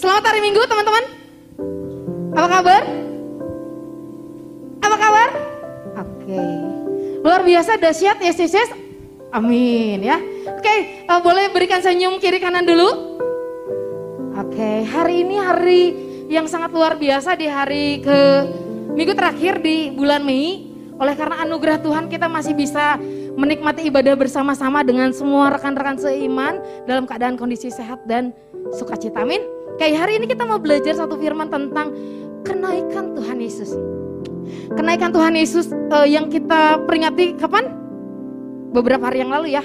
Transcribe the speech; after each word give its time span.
Selamat 0.00 0.32
hari 0.32 0.40
Minggu 0.40 0.64
teman-teman. 0.64 1.04
Apa 2.32 2.48
kabar? 2.48 2.82
Apa 4.80 4.96
kabar? 4.96 5.28
Oke. 6.00 6.40
Luar 7.20 7.44
biasa 7.44 7.76
dahsyat 7.76 8.16
yes 8.24 8.40
yes 8.40 8.56
yes. 8.56 8.70
Amin 9.28 10.00
ya. 10.00 10.16
Oke, 10.56 11.04
uh, 11.04 11.20
boleh 11.20 11.52
berikan 11.52 11.84
senyum 11.84 12.16
kiri 12.16 12.40
kanan 12.40 12.64
dulu. 12.64 13.20
Oke, 14.40 14.88
hari 14.88 15.20
ini 15.20 15.36
hari 15.36 15.82
yang 16.32 16.48
sangat 16.48 16.72
luar 16.72 16.96
biasa 16.96 17.36
di 17.36 17.44
hari 17.52 18.00
ke 18.00 18.20
minggu 18.96 19.12
terakhir 19.12 19.60
di 19.60 19.92
bulan 19.92 20.24
Mei. 20.24 20.72
Oleh 20.96 21.12
karena 21.12 21.44
anugerah 21.44 21.76
Tuhan 21.76 22.08
kita 22.08 22.24
masih 22.24 22.56
bisa 22.56 22.96
menikmati 23.36 23.84
ibadah 23.84 24.16
bersama-sama 24.16 24.80
dengan 24.80 25.12
semua 25.12 25.52
rekan-rekan 25.52 26.00
seiman 26.00 26.56
dalam 26.88 27.04
keadaan 27.04 27.36
kondisi 27.36 27.68
sehat 27.68 28.00
dan 28.08 28.32
sukacita. 28.72 29.28
Amin. 29.28 29.59
Kayak 29.80 29.96
hari 29.96 30.12
ini 30.20 30.28
kita 30.28 30.44
mau 30.44 30.60
belajar 30.60 30.92
satu 30.92 31.16
firman 31.16 31.48
tentang 31.48 31.96
kenaikan 32.44 33.16
Tuhan 33.16 33.40
Yesus. 33.40 33.72
Kenaikan 34.76 35.08
Tuhan 35.08 35.32
Yesus 35.32 35.72
uh, 35.72 36.04
yang 36.04 36.28
kita 36.28 36.84
peringati 36.84 37.40
kapan? 37.40 37.64
Beberapa 38.76 39.08
hari 39.08 39.24
yang 39.24 39.32
lalu 39.32 39.56
ya. 39.56 39.64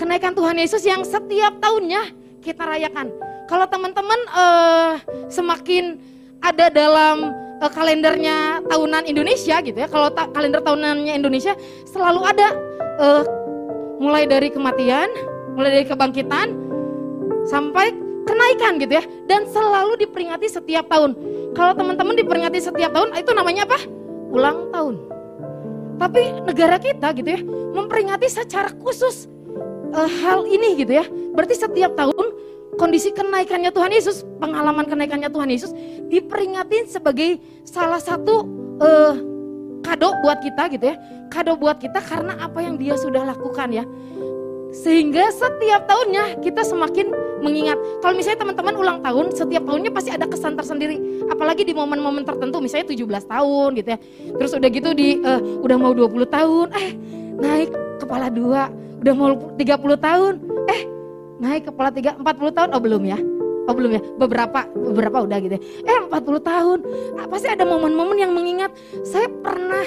Kenaikan 0.00 0.32
Tuhan 0.32 0.56
Yesus 0.56 0.80
yang 0.88 1.04
setiap 1.04 1.60
tahunnya 1.60 2.00
kita 2.40 2.64
rayakan. 2.64 3.12
Kalau 3.44 3.68
teman-teman 3.68 4.20
uh, 4.32 4.96
semakin 5.28 6.00
ada 6.40 6.72
dalam 6.72 7.36
uh, 7.60 7.68
kalendernya 7.68 8.64
tahunan 8.72 9.04
Indonesia 9.04 9.60
gitu 9.60 9.76
ya. 9.76 9.88
Kalau 9.92 10.08
ta 10.16 10.32
kalender 10.32 10.64
tahunannya 10.64 11.12
Indonesia 11.12 11.52
selalu 11.84 12.24
ada 12.24 12.56
uh, 13.04 13.22
mulai 14.00 14.24
dari 14.24 14.48
kematian, 14.48 15.12
mulai 15.52 15.76
dari 15.76 15.84
kebangkitan 15.84 16.56
sampai 17.52 18.07
kenaikan 18.28 18.76
gitu 18.76 18.92
ya 19.00 19.04
dan 19.24 19.48
selalu 19.48 19.96
diperingati 20.04 20.46
setiap 20.52 20.84
tahun. 20.92 21.16
Kalau 21.56 21.72
teman-teman 21.72 22.12
diperingati 22.12 22.60
setiap 22.60 22.92
tahun 22.92 23.16
itu 23.16 23.32
namanya 23.32 23.64
apa? 23.64 23.80
Ulang 24.28 24.68
tahun. 24.68 24.94
Tapi 25.98 26.22
negara 26.44 26.76
kita 26.76 27.10
gitu 27.16 27.28
ya 27.32 27.40
memperingati 27.74 28.28
secara 28.28 28.70
khusus 28.84 29.26
uh, 29.96 30.10
hal 30.22 30.44
ini 30.44 30.84
gitu 30.84 30.92
ya. 31.00 31.08
Berarti 31.32 31.56
setiap 31.56 31.96
tahun 31.96 32.36
kondisi 32.78 33.10
kenaikannya 33.10 33.74
Tuhan 33.74 33.90
Yesus, 33.90 34.22
pengalaman 34.38 34.86
kenaikannya 34.86 35.32
Tuhan 35.32 35.50
Yesus 35.50 35.72
diperingatin 36.12 36.86
sebagai 36.86 37.42
salah 37.66 37.98
satu 37.98 38.46
uh, 38.78 39.14
kado 39.82 40.14
buat 40.22 40.38
kita 40.44 40.70
gitu 40.76 40.84
ya. 40.92 40.96
Kado 41.28 41.58
buat 41.58 41.82
kita 41.82 41.98
karena 42.00 42.38
apa 42.38 42.62
yang 42.62 42.78
dia 42.78 42.94
sudah 42.94 43.26
lakukan 43.26 43.68
ya. 43.72 43.84
Sehingga 44.68 45.32
setiap 45.32 45.88
tahunnya 45.88 46.44
kita 46.44 46.60
semakin 46.60 47.08
mengingat. 47.40 47.78
Kalau 48.04 48.14
misalnya 48.14 48.44
teman-teman 48.44 48.74
ulang 48.76 48.98
tahun, 49.00 49.32
setiap 49.32 49.64
tahunnya 49.64 49.90
pasti 49.94 50.10
ada 50.12 50.26
kesan 50.28 50.58
tersendiri. 50.58 51.24
Apalagi 51.30 51.64
di 51.64 51.72
momen-momen 51.72 52.26
tertentu, 52.26 52.60
misalnya 52.60 52.92
17 52.92 53.24
tahun 53.24 53.68
gitu 53.80 53.88
ya. 53.96 53.98
Terus 54.36 54.50
udah 54.58 54.68
gitu 54.68 54.90
di 54.92 55.08
uh, 55.22 55.40
udah 55.64 55.76
mau 55.80 55.92
20 55.94 56.28
tahun, 56.28 56.66
eh 56.76 56.90
naik 57.38 57.70
kepala 58.02 58.28
dua. 58.28 58.68
Udah 58.98 59.14
mau 59.14 59.30
30 59.54 59.62
tahun, 60.02 60.32
eh 60.68 60.82
naik 61.38 61.70
kepala 61.70 61.88
tiga, 61.94 62.18
40 62.18 62.56
tahun, 62.56 62.68
oh 62.74 62.82
belum 62.82 63.02
ya. 63.06 63.18
Oh 63.68 63.76
belum 63.76 64.00
ya, 64.00 64.02
beberapa 64.16 64.64
beberapa 64.72 65.28
udah 65.28 65.38
gitu 65.44 65.54
ya. 65.60 65.62
Eh 65.86 65.98
40 66.08 66.40
tahun, 66.40 66.78
ah, 67.20 67.26
pasti 67.28 67.48
ada 67.52 67.68
momen-momen 67.68 68.16
yang 68.16 68.32
mengingat. 68.32 68.72
Saya 69.04 69.28
pernah 69.28 69.84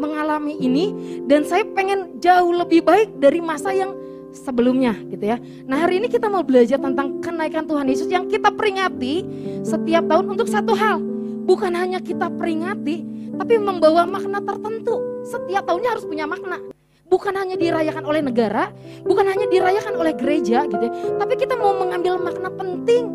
mengalami 0.00 0.56
ini 0.56 0.92
dan 1.28 1.44
saya 1.44 1.62
pengen 1.76 2.16
jauh 2.18 2.56
lebih 2.56 2.80
baik 2.80 3.20
dari 3.20 3.38
masa 3.44 3.68
yang 3.70 3.92
sebelumnya 4.32 4.94
gitu 5.10 5.24
ya. 5.34 5.36
Nah 5.66 5.86
hari 5.86 6.02
ini 6.02 6.08
kita 6.08 6.30
mau 6.30 6.42
belajar 6.46 6.78
tentang 6.78 7.18
kenaikan 7.18 7.66
Tuhan 7.66 7.86
Yesus 7.86 8.08
yang 8.10 8.26
kita 8.30 8.50
peringati 8.54 9.26
setiap 9.66 10.06
tahun 10.06 10.26
untuk 10.38 10.46
satu 10.46 10.72
hal. 10.74 11.02
Bukan 11.46 11.72
hanya 11.74 11.98
kita 11.98 12.30
peringati, 12.30 13.02
tapi 13.34 13.58
membawa 13.58 14.06
makna 14.06 14.38
tertentu. 14.38 15.24
Setiap 15.26 15.66
tahunnya 15.66 15.90
harus 15.98 16.06
punya 16.06 16.24
makna. 16.28 16.62
Bukan 17.10 17.34
hanya 17.34 17.58
dirayakan 17.58 18.06
oleh 18.06 18.22
negara, 18.22 18.70
bukan 19.02 19.26
hanya 19.26 19.50
dirayakan 19.50 19.98
oleh 19.98 20.14
gereja 20.14 20.62
gitu 20.70 20.78
ya. 20.78 20.92
Tapi 21.18 21.34
kita 21.34 21.58
mau 21.58 21.74
mengambil 21.74 22.22
makna 22.22 22.54
penting 22.54 23.10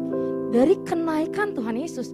dari 0.52 0.76
kenaikan 0.84 1.56
Tuhan 1.56 1.80
Yesus. 1.80 2.12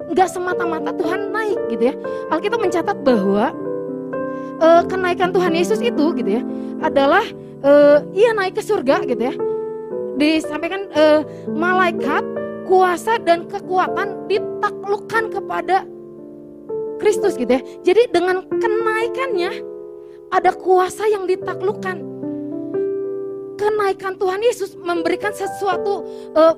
Enggak 0.00 0.32
semata-mata 0.32 0.96
Tuhan 0.96 1.28
naik 1.28 1.60
gitu 1.68 1.92
ya. 1.92 1.94
Alkitab 2.32 2.56
mencatat 2.56 2.96
bahwa 3.04 3.52
uh, 4.64 4.82
kenaikan 4.88 5.28
Tuhan 5.28 5.52
Yesus 5.52 5.80
itu 5.84 6.04
gitu 6.16 6.30
ya 6.40 6.42
adalah 6.80 7.24
uh, 7.64 7.98
ia 8.12 8.30
naik 8.36 8.58
ke 8.58 8.62
surga 8.64 9.04
gitu 9.08 9.22
ya. 9.32 9.34
Disampaikan 10.20 10.88
uh, 10.92 11.24
malaikat, 11.48 12.24
kuasa 12.68 13.16
dan 13.22 13.48
kekuatan 13.48 14.28
ditaklukkan 14.28 15.32
kepada 15.32 15.88
Kristus 17.00 17.34
gitu 17.40 17.48
ya. 17.48 17.62
Jadi 17.82 18.12
dengan 18.12 18.44
kenaikannya 18.46 19.64
ada 20.30 20.52
kuasa 20.52 21.08
yang 21.08 21.24
ditaklukkan. 21.24 22.08
Kenaikan 23.56 24.16
Tuhan 24.16 24.40
Yesus 24.40 24.72
memberikan 24.76 25.36
sesuatu 25.36 26.04
uh, 26.32 26.54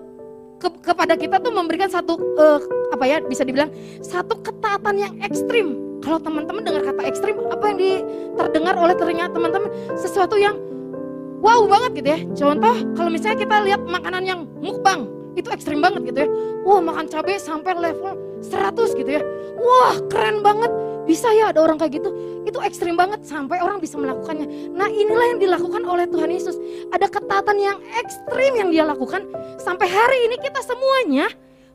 ke, 0.62 0.68
kepada 0.86 1.18
kita 1.18 1.42
tuh 1.42 1.50
memberikan 1.50 1.90
satu 1.90 2.14
uh, 2.38 2.62
apa 2.94 3.04
ya 3.10 3.18
bisa 3.18 3.42
dibilang 3.42 3.74
satu 3.98 4.38
ketaatan 4.38 4.94
yang 4.98 5.14
ekstrim. 5.22 5.98
Kalau 6.02 6.18
teman-teman 6.18 6.66
dengar 6.66 6.82
kata 6.82 7.02
ekstrim, 7.06 7.38
apa 7.46 7.62
yang 7.70 7.78
di, 7.78 7.90
terdengar 8.34 8.74
oleh 8.74 8.94
ternyata 8.98 9.38
teman-teman 9.38 9.70
sesuatu 9.94 10.34
yang 10.34 10.58
wow 11.42 11.66
banget 11.66 11.90
gitu 11.98 12.08
ya. 12.08 12.20
Contoh 12.38 12.74
kalau 12.94 13.10
misalnya 13.10 13.38
kita 13.42 13.56
lihat 13.66 13.82
makanan 13.82 14.22
yang 14.22 14.40
mukbang, 14.62 15.10
itu 15.34 15.50
ekstrim 15.50 15.82
banget 15.82 16.06
gitu 16.06 16.18
ya. 16.24 16.28
Wah 16.62 16.78
makan 16.78 17.10
cabai 17.10 17.36
sampai 17.42 17.74
level 17.74 18.14
100 18.40 18.94
gitu 18.94 19.10
ya. 19.10 19.22
Wah 19.58 19.98
keren 20.06 20.40
banget. 20.40 20.70
Bisa 21.02 21.34
ya 21.34 21.50
ada 21.50 21.58
orang 21.66 21.82
kayak 21.82 21.98
gitu. 21.98 22.14
Itu 22.46 22.62
ekstrim 22.62 22.94
banget 22.94 23.26
sampai 23.26 23.58
orang 23.58 23.82
bisa 23.82 23.98
melakukannya. 23.98 24.70
Nah 24.70 24.86
inilah 24.86 25.34
yang 25.34 25.40
dilakukan 25.42 25.82
oleh 25.82 26.06
Tuhan 26.06 26.30
Yesus. 26.30 26.54
Ada 26.94 27.10
ketaatan 27.10 27.58
yang 27.58 27.82
ekstrim 27.98 28.54
yang 28.54 28.70
dia 28.70 28.86
lakukan. 28.86 29.26
Sampai 29.58 29.90
hari 29.90 30.30
ini 30.30 30.38
kita 30.38 30.62
semuanya 30.62 31.26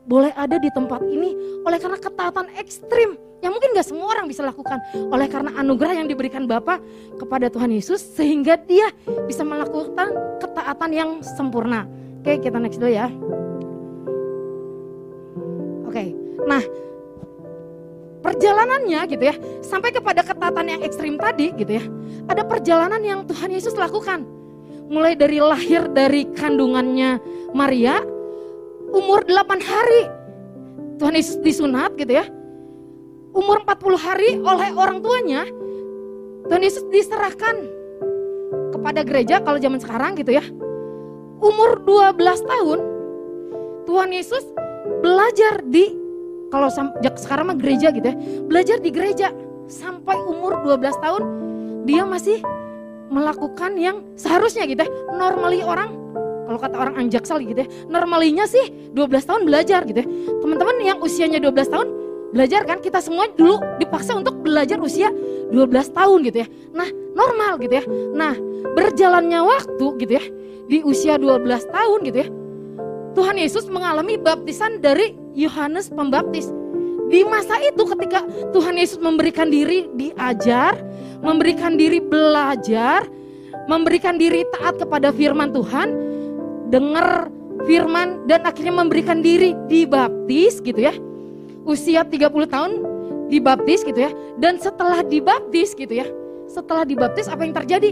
boleh 0.07 0.31
ada 0.33 0.55
di 0.55 0.71
tempat 0.71 1.03
ini 1.03 1.35
oleh 1.67 1.77
karena 1.77 1.99
ketaatan 1.99 2.47
ekstrim 2.55 3.19
yang 3.43 3.53
mungkin 3.53 3.75
gak 3.75 3.85
semua 3.85 4.09
orang 4.17 4.25
bisa 4.25 4.41
lakukan 4.41 4.81
oleh 5.13 5.27
karena 5.29 5.53
anugerah 5.61 6.01
yang 6.01 6.07
diberikan 6.09 6.49
Bapa 6.49 6.81
kepada 7.19 7.51
Tuhan 7.51 7.69
Yesus 7.69 8.01
sehingga 8.01 8.57
dia 8.57 8.89
bisa 9.29 9.45
melakukan 9.45 10.39
ketaatan 10.41 10.89
yang 10.95 11.09
sempurna. 11.21 11.85
Oke, 12.23 12.41
kita 12.41 12.57
next 12.57 12.81
dulu 12.81 12.89
ya. 12.89 13.11
Oke, 15.85 16.15
nah 16.49 16.63
perjalanannya 18.25 18.99
gitu 19.13 19.23
ya 19.23 19.35
sampai 19.61 19.93
kepada 19.93 20.25
ketaatan 20.25 20.65
yang 20.65 20.81
ekstrim 20.81 21.19
tadi 21.21 21.53
gitu 21.53 21.77
ya. 21.77 21.83
Ada 22.31 22.41
perjalanan 22.47 23.03
yang 23.05 23.19
Tuhan 23.29 23.53
Yesus 23.53 23.77
lakukan. 23.77 24.25
Mulai 24.87 25.19
dari 25.19 25.43
lahir 25.43 25.91
dari 25.91 26.25
kandungannya 26.31 27.19
Maria 27.51 27.99
umur 28.91 29.23
8 29.27 29.59
hari 29.61 30.03
Tuhan 30.97 31.13
Yesus 31.13 31.37
disunat 31.43 31.93
gitu 31.99 32.13
ya. 32.17 32.25
Umur 33.37 33.61
40 33.61 33.97
hari 34.01 34.29
oleh 34.41 34.73
orang 34.73 35.03
tuanya 35.03 35.45
Tuhan 36.47 36.63
Yesus 36.63 36.83
diserahkan 36.89 37.55
kepada 38.73 39.03
gereja 39.03 39.43
kalau 39.43 39.59
zaman 39.61 39.77
sekarang 39.77 40.17
gitu 40.17 40.33
ya. 40.33 40.43
Umur 41.37 41.83
12 41.85 42.17
tahun 42.45 42.79
Tuhan 43.85 44.09
Yesus 44.09 44.43
belajar 45.03 45.61
di 45.67 45.93
kalau 46.47 46.71
sekarang 47.19 47.51
mah 47.53 47.57
gereja 47.59 47.91
gitu 47.93 48.07
ya. 48.07 48.15
Belajar 48.47 48.77
di 48.81 48.89
gereja 48.89 49.29
sampai 49.67 50.15
umur 50.25 50.63
12 50.63 51.03
tahun 51.03 51.23
dia 51.85 52.07
masih 52.07 52.39
melakukan 53.11 53.75
yang 53.77 54.03
seharusnya 54.17 54.65
gitu 54.65 54.81
ya. 54.87 54.89
Normally 55.13 55.61
orang 55.61 55.93
kalau 56.47 56.59
kata 56.63 56.75
orang 56.79 56.95
anjaksel 56.95 57.43
gitu 57.43 57.59
ya, 57.59 57.67
normalinya 57.91 58.47
sih 58.47 58.71
12 58.95 59.27
tahun 59.27 59.43
belajar 59.43 59.83
gitu 59.83 59.99
ya. 59.99 60.07
Teman-teman 60.39 60.75
yang 60.79 60.97
usianya 61.03 61.43
12 61.43 61.67
tahun 61.67 61.87
belajar 62.31 62.63
kan, 62.63 62.79
kita 62.79 63.03
semua 63.03 63.27
dulu 63.35 63.59
dipaksa 63.83 64.15
untuk 64.15 64.39
belajar 64.39 64.79
usia 64.79 65.11
12 65.51 65.51
tahun 65.91 66.23
gitu 66.31 66.37
ya. 66.43 66.47
Nah 66.71 66.87
normal 67.11 67.59
gitu 67.59 67.83
ya. 67.83 67.83
Nah 68.15 68.33
berjalannya 68.73 69.43
waktu 69.43 69.85
gitu 69.99 70.13
ya, 70.15 70.23
di 70.71 70.79
usia 70.87 71.19
12 71.19 71.43
tahun 71.67 71.99
gitu 72.07 72.17
ya, 72.23 72.27
Tuhan 73.17 73.35
Yesus 73.35 73.67
mengalami 73.67 74.15
baptisan 74.15 74.79
dari 74.79 75.17
Yohanes 75.35 75.91
Pembaptis. 75.91 76.47
Di 77.07 77.23
masa 77.23 77.55
itu 77.63 77.87
ketika 77.87 78.21
Tuhan 78.51 78.75
Yesus 78.75 78.99
memberikan 78.99 79.47
diri 79.47 79.87
diajar, 79.95 80.75
memberikan 81.23 81.79
diri 81.79 82.03
belajar, 82.03 83.07
memberikan 83.71 84.19
diri 84.19 84.43
taat 84.53 84.75
kepada 84.77 85.15
firman 85.15 85.55
Tuhan, 85.55 85.87
dengar 86.67 87.31
firman 87.65 88.27
dan 88.29 88.45
akhirnya 88.45 88.83
memberikan 88.83 89.23
diri 89.23 89.55
dibaptis 89.67 90.59
gitu 90.61 90.77
ya. 90.77 90.93
Usia 91.67 92.07
30 92.07 92.31
tahun 92.47 92.71
dibaptis 93.27 93.83
gitu 93.83 93.99
ya. 93.99 94.11
Dan 94.39 94.59
setelah 94.61 95.03
dibaptis 95.03 95.75
gitu 95.75 95.91
ya. 95.91 96.07
Setelah 96.47 96.87
dibaptis 96.87 97.27
apa 97.27 97.43
yang 97.43 97.55
terjadi? 97.55 97.91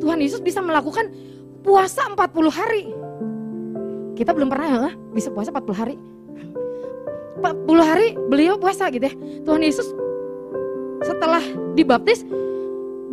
Tuhan 0.00 0.18
Yesus 0.24 0.40
bisa 0.40 0.64
melakukan 0.64 1.12
puasa 1.60 2.08
40 2.08 2.48
hari. 2.48 2.84
kita 4.16 4.36
belum 4.36 4.52
pernah 4.52 4.68
ya 4.68 4.92
bisa 5.16 5.32
puasa 5.32 5.48
40 5.48 5.80
hari. 5.80 5.96
40 7.40 7.64
hari 7.80 8.08
beliau 8.28 8.60
puasa 8.60 8.92
gitu 8.92 9.08
ya. 9.08 9.14
Tuhan 9.48 9.64
Yesus 9.64 9.88
setelah 11.00 11.40
dibaptis 11.72 12.24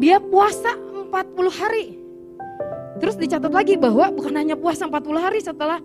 dia 0.04 0.19
puasa 0.19 0.75
40 0.75 1.48
hari. 1.48 2.06
Terus 2.97 3.15
dicatat 3.17 3.53
lagi 3.53 3.77
bahwa 3.77 4.09
bukan 4.09 4.33
hanya 4.33 4.57
puasa 4.57 4.89
40 4.89 5.17
hari 5.21 5.39
setelah 5.41 5.79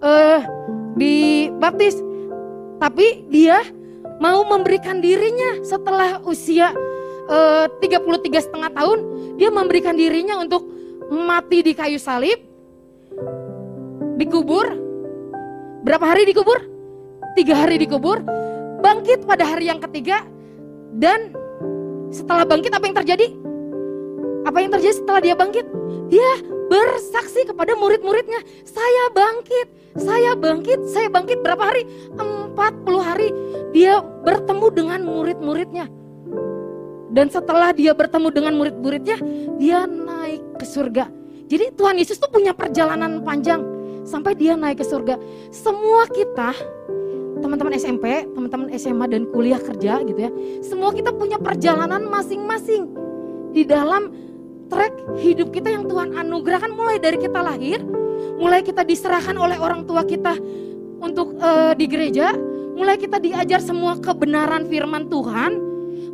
uh, 0.00 0.40
dibaptis, 0.96 2.00
tapi 2.80 3.28
dia 3.28 3.60
mau 4.20 4.44
memberikan 4.48 5.00
dirinya 5.00 5.60
setelah 5.64 6.20
usia 6.24 6.72
uh, 7.28 7.66
33 7.80 8.46
setengah 8.48 8.70
tahun, 8.72 8.98
dia 9.36 9.48
memberikan 9.52 9.96
dirinya 9.96 10.40
untuk 10.40 10.64
mati 11.10 11.64
di 11.64 11.72
kayu 11.76 12.00
salib, 12.00 12.40
dikubur. 14.20 14.76
Berapa 15.80 16.12
hari 16.12 16.28
dikubur? 16.28 16.60
Tiga 17.32 17.64
hari 17.64 17.80
dikubur. 17.80 18.20
Bangkit 18.84 19.24
pada 19.24 19.48
hari 19.48 19.72
yang 19.72 19.80
ketiga. 19.80 20.24
Dan 20.92 21.32
setelah 22.12 22.44
bangkit 22.44 22.72
apa 22.74 22.84
yang 22.84 22.96
terjadi? 23.00 23.26
Apa 24.46 24.58
yang 24.64 24.70
terjadi 24.72 24.94
setelah 24.96 25.20
dia 25.20 25.34
bangkit? 25.36 25.66
Dia 26.10 26.30
bersaksi 26.70 27.46
kepada 27.46 27.74
murid-muridnya. 27.76 28.40
Saya 28.66 29.04
bangkit, 29.12 29.66
saya 29.98 30.32
bangkit, 30.38 30.80
saya 30.86 31.08
bangkit 31.10 31.42
berapa 31.42 31.60
hari? 31.60 31.82
40 32.16 32.56
hari 33.02 33.28
dia 33.70 34.00
bertemu 34.02 34.66
dengan 34.70 35.00
murid-muridnya. 35.06 35.86
Dan 37.10 37.26
setelah 37.26 37.74
dia 37.74 37.90
bertemu 37.90 38.28
dengan 38.30 38.54
murid-muridnya, 38.54 39.18
dia 39.58 39.82
naik 39.86 40.62
ke 40.62 40.66
surga. 40.66 41.10
Jadi 41.50 41.74
Tuhan 41.74 41.98
Yesus 41.98 42.22
tuh 42.22 42.30
punya 42.30 42.54
perjalanan 42.54 43.26
panjang 43.26 43.66
sampai 44.06 44.38
dia 44.38 44.54
naik 44.54 44.78
ke 44.78 44.86
surga. 44.86 45.18
Semua 45.50 46.06
kita, 46.06 46.54
teman-teman 47.42 47.74
SMP, 47.74 48.30
teman-teman 48.30 48.70
SMA 48.78 49.10
dan 49.10 49.26
kuliah 49.34 49.58
kerja 49.58 49.98
gitu 50.06 50.20
ya, 50.22 50.30
semua 50.62 50.94
kita 50.94 51.10
punya 51.10 51.42
perjalanan 51.42 52.06
masing-masing 52.06 52.94
di 53.50 53.66
dalam 53.66 54.14
trek 54.70 54.94
hidup 55.18 55.50
kita 55.50 55.74
yang 55.74 55.84
Tuhan 55.90 56.14
anugerahkan 56.14 56.70
mulai 56.72 57.02
dari 57.02 57.18
kita 57.18 57.42
lahir, 57.42 57.82
mulai 58.38 58.62
kita 58.62 58.86
diserahkan 58.86 59.34
oleh 59.34 59.58
orang 59.58 59.84
tua 59.84 60.06
kita 60.06 60.38
untuk 61.02 61.34
uh, 61.42 61.74
di 61.74 61.84
gereja, 61.90 62.32
mulai 62.78 62.96
kita 62.96 63.18
diajar 63.18 63.58
semua 63.58 63.98
kebenaran 63.98 64.70
firman 64.70 65.10
Tuhan, 65.10 65.58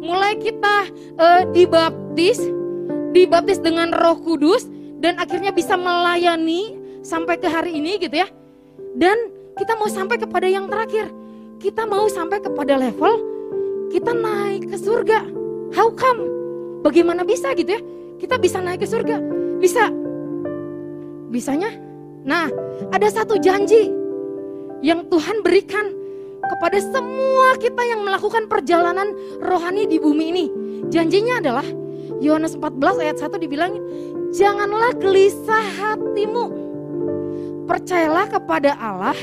mulai 0.00 0.40
kita 0.40 0.88
uh, 1.20 1.42
dibaptis, 1.52 2.40
dibaptis 3.12 3.60
dengan 3.60 3.92
Roh 3.92 4.18
Kudus 4.18 4.64
dan 4.98 5.20
akhirnya 5.20 5.52
bisa 5.52 5.76
melayani 5.76 6.74
sampai 7.04 7.36
ke 7.38 7.46
hari 7.46 7.78
ini 7.78 8.00
gitu 8.00 8.24
ya. 8.24 8.28
Dan 8.96 9.30
kita 9.60 9.76
mau 9.76 9.86
sampai 9.86 10.16
kepada 10.16 10.48
yang 10.48 10.66
terakhir. 10.66 11.12
Kita 11.56 11.88
mau 11.88 12.04
sampai 12.08 12.40
kepada 12.40 12.76
level 12.76 13.36
kita 13.90 14.12
naik 14.12 14.68
ke 14.68 14.76
surga. 14.76 15.24
How 15.72 15.88
come? 15.94 16.20
Bagaimana 16.82 17.24
bisa 17.24 17.54
gitu 17.56 17.76
ya? 17.76 17.80
Kita 18.16 18.40
bisa 18.40 18.58
naik 18.60 18.84
ke 18.84 18.88
surga. 18.88 19.16
Bisa. 19.60 19.88
Bisanya? 21.32 21.70
Nah, 22.26 22.50
ada 22.90 23.08
satu 23.10 23.38
janji 23.38 23.90
yang 24.82 25.06
Tuhan 25.08 25.40
berikan 25.40 25.92
kepada 26.46 26.78
semua 26.78 27.58
kita 27.58 27.82
yang 27.82 28.06
melakukan 28.06 28.46
perjalanan 28.46 29.14
rohani 29.42 29.88
di 29.88 29.98
bumi 29.98 30.24
ini. 30.30 30.46
Janjinya 30.90 31.42
adalah 31.42 31.66
Yohanes 32.22 32.54
14 32.54 33.02
ayat 33.02 33.16
1 33.18 33.36
dibilang, 33.40 33.76
"Janganlah 34.30 34.94
gelisah 34.96 35.66
hatimu." 35.80 36.66
percayalah 37.66 38.30
kepada 38.30 38.78
Allah, 38.78 39.18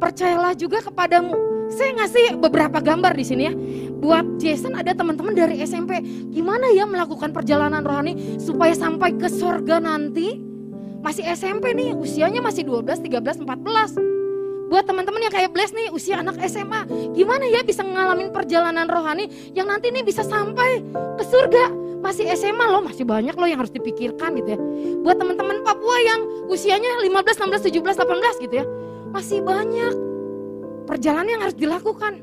percayalah 0.00 0.56
juga 0.56 0.80
kepadamu. 0.80 1.36
Saya 1.68 1.92
ngasih 2.02 2.40
beberapa 2.40 2.80
gambar 2.80 3.12
di 3.14 3.24
sini 3.24 3.42
ya. 3.46 3.54
Buat 3.96 4.38
Jason 4.38 4.76
ada 4.76 4.92
teman-teman 4.92 5.32
dari 5.32 5.60
SMP, 5.64 6.04
gimana 6.30 6.68
ya 6.72 6.84
melakukan 6.84 7.32
perjalanan 7.32 7.80
rohani 7.82 8.36
supaya 8.36 8.76
sampai 8.76 9.16
ke 9.16 9.26
surga 9.26 9.80
nanti? 9.80 10.36
Masih 11.00 11.24
SMP 11.32 11.72
nih, 11.72 11.94
usianya 11.96 12.42
masih 12.42 12.66
12, 12.66 13.00
13, 13.02 13.42
14. 13.46 14.68
Buat 14.68 14.84
teman-teman 14.90 15.22
yang 15.22 15.32
kayak 15.32 15.54
Bless 15.54 15.70
nih, 15.70 15.94
usia 15.94 16.18
anak 16.18 16.42
SMA, 16.50 17.12
gimana 17.14 17.46
ya 17.46 17.62
bisa 17.62 17.86
ngalamin 17.86 18.34
perjalanan 18.34 18.90
rohani 18.90 19.30
yang 19.54 19.70
nanti 19.70 19.94
nih 19.94 20.02
bisa 20.02 20.26
sampai 20.26 20.82
ke 21.16 21.24
surga? 21.24 21.86
masih 22.06 22.30
SMA 22.38 22.66
loh, 22.70 22.86
masih 22.86 23.02
banyak 23.02 23.34
loh 23.34 23.48
yang 23.50 23.58
harus 23.58 23.74
dipikirkan 23.74 24.38
gitu 24.38 24.54
ya. 24.54 24.58
Buat 25.02 25.18
teman-teman 25.18 25.66
Papua 25.66 25.96
yang 26.06 26.20
usianya 26.46 27.02
15, 27.02 27.10
16, 27.10 27.66
17, 27.66 27.98
18 27.98 28.44
gitu 28.46 28.54
ya. 28.62 28.64
Masih 29.10 29.42
banyak 29.42 29.94
perjalanan 30.86 31.28
yang 31.34 31.42
harus 31.42 31.58
dilakukan. 31.58 32.22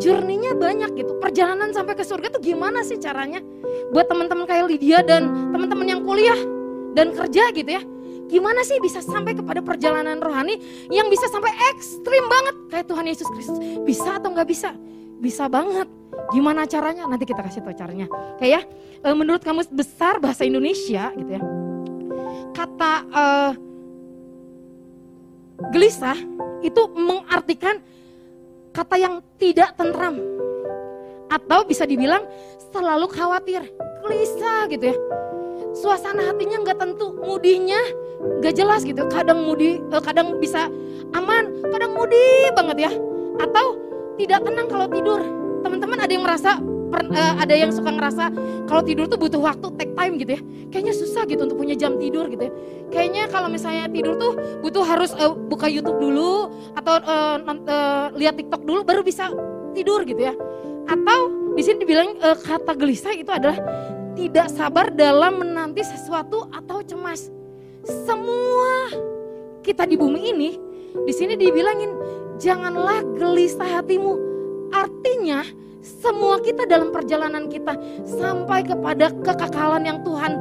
Journey-nya 0.00 0.56
banyak 0.56 0.96
gitu. 0.96 1.20
Perjalanan 1.20 1.76
sampai 1.76 1.92
ke 1.92 2.04
surga 2.06 2.32
tuh 2.32 2.40
gimana 2.40 2.80
sih 2.80 2.96
caranya? 2.96 3.44
Buat 3.92 4.08
teman-teman 4.08 4.48
kayak 4.48 4.64
Lydia 4.64 5.04
dan 5.04 5.52
teman-teman 5.52 5.86
yang 5.86 6.00
kuliah 6.04 6.38
dan 6.96 7.12
kerja 7.12 7.52
gitu 7.52 7.68
ya. 7.68 7.82
Gimana 8.28 8.60
sih 8.64 8.76
bisa 8.80 9.00
sampai 9.00 9.32
kepada 9.32 9.64
perjalanan 9.64 10.20
rohani 10.20 10.60
yang 10.92 11.08
bisa 11.08 11.28
sampai 11.32 11.48
ekstrim 11.72 12.24
banget 12.28 12.54
kayak 12.72 12.86
Tuhan 12.88 13.04
Yesus 13.08 13.28
Kristus? 13.32 13.58
Bisa 13.84 14.20
atau 14.20 14.32
nggak 14.32 14.48
bisa? 14.48 14.72
Bisa 15.20 15.48
banget. 15.48 15.88
Gimana 16.32 16.68
caranya? 16.68 17.08
Nanti 17.08 17.24
kita 17.24 17.40
kasih 17.40 17.64
tahu 17.64 17.72
caranya. 17.72 18.04
Kayak 18.36 18.52
ya, 18.52 18.60
e, 19.00 19.08
menurut 19.16 19.40
kamu 19.40 19.64
besar 19.72 20.20
bahasa 20.20 20.44
Indonesia 20.44 21.08
gitu 21.16 21.30
ya. 21.40 21.42
Kata 22.52 22.92
uh, 23.08 23.52
gelisah 25.72 26.18
itu 26.64 26.82
mengartikan 26.94 27.78
kata 28.78 28.94
yang 28.94 29.14
tidak 29.42 29.74
tentram. 29.74 30.22
Atau 31.28 31.66
bisa 31.66 31.82
dibilang 31.82 32.22
selalu 32.70 33.10
khawatir, 33.10 33.66
gelisah 34.06 34.70
gitu 34.70 34.94
ya. 34.94 34.96
Suasana 35.74 36.30
hatinya 36.30 36.62
nggak 36.62 36.78
tentu, 36.78 37.12
mudinya 37.18 37.78
nggak 38.38 38.54
jelas 38.54 38.86
gitu. 38.86 39.02
Kadang 39.10 39.42
mudi, 39.44 39.82
uh, 39.90 40.00
kadang 40.00 40.38
bisa 40.38 40.70
aman, 41.12 41.50
kadang 41.74 41.92
mudi 41.92 42.22
banget 42.54 42.88
ya. 42.88 42.92
Atau 43.42 43.76
tidak 44.16 44.46
tenang 44.46 44.66
kalau 44.70 44.86
tidur 44.86 45.20
teman-teman 45.62 45.98
ada 45.98 46.12
yang 46.14 46.24
merasa 46.24 46.58
per, 46.88 47.06
uh, 47.12 47.34
ada 47.38 47.54
yang 47.54 47.70
suka 47.70 47.92
ngerasa 47.92 48.32
kalau 48.66 48.82
tidur 48.82 49.06
tuh 49.06 49.20
butuh 49.20 49.40
waktu 49.40 49.66
take 49.76 49.92
time 49.94 50.14
gitu 50.16 50.32
ya. 50.36 50.40
Kayaknya 50.68 50.94
susah 50.96 51.22
gitu 51.28 51.44
untuk 51.48 51.58
punya 51.60 51.76
jam 51.76 51.96
tidur 51.96 52.28
gitu 52.28 52.48
ya. 52.48 52.52
Kayaknya 52.88 53.22
kalau 53.28 53.48
misalnya 53.52 53.88
tidur 53.92 54.16
tuh 54.16 54.32
butuh 54.64 54.84
harus 54.84 55.12
uh, 55.16 55.32
buka 55.32 55.68
YouTube 55.68 56.00
dulu 56.00 56.48
atau 56.76 56.94
uh, 57.00 57.36
uh, 57.44 58.06
lihat 58.16 58.40
TikTok 58.40 58.64
dulu 58.64 58.84
baru 58.84 59.00
bisa 59.04 59.32
tidur 59.72 60.04
gitu 60.08 60.18
ya. 60.18 60.34
Atau 60.88 61.52
di 61.52 61.62
sini 61.62 61.84
dibilang 61.84 62.16
uh, 62.20 62.36
kata 62.36 62.72
gelisah 62.76 63.12
itu 63.12 63.28
adalah 63.28 63.60
tidak 64.16 64.50
sabar 64.50 64.90
dalam 64.90 65.40
menanti 65.40 65.84
sesuatu 65.86 66.48
atau 66.50 66.82
cemas. 66.82 67.30
Semua 67.86 68.92
kita 69.62 69.84
di 69.84 69.94
bumi 69.94 70.32
ini 70.34 70.50
di 71.06 71.12
sini 71.12 71.36
dibilangin 71.36 71.92
janganlah 72.40 73.04
gelisah 73.14 73.78
hatimu. 73.78 74.14
Artinya 74.72 75.44
semua 75.88 76.36
kita 76.44 76.68
dalam 76.68 76.92
perjalanan 76.92 77.48
kita 77.48 77.72
sampai 78.04 78.60
kepada 78.62 79.08
kekekalan 79.24 79.88
yang 79.88 80.04
Tuhan 80.04 80.32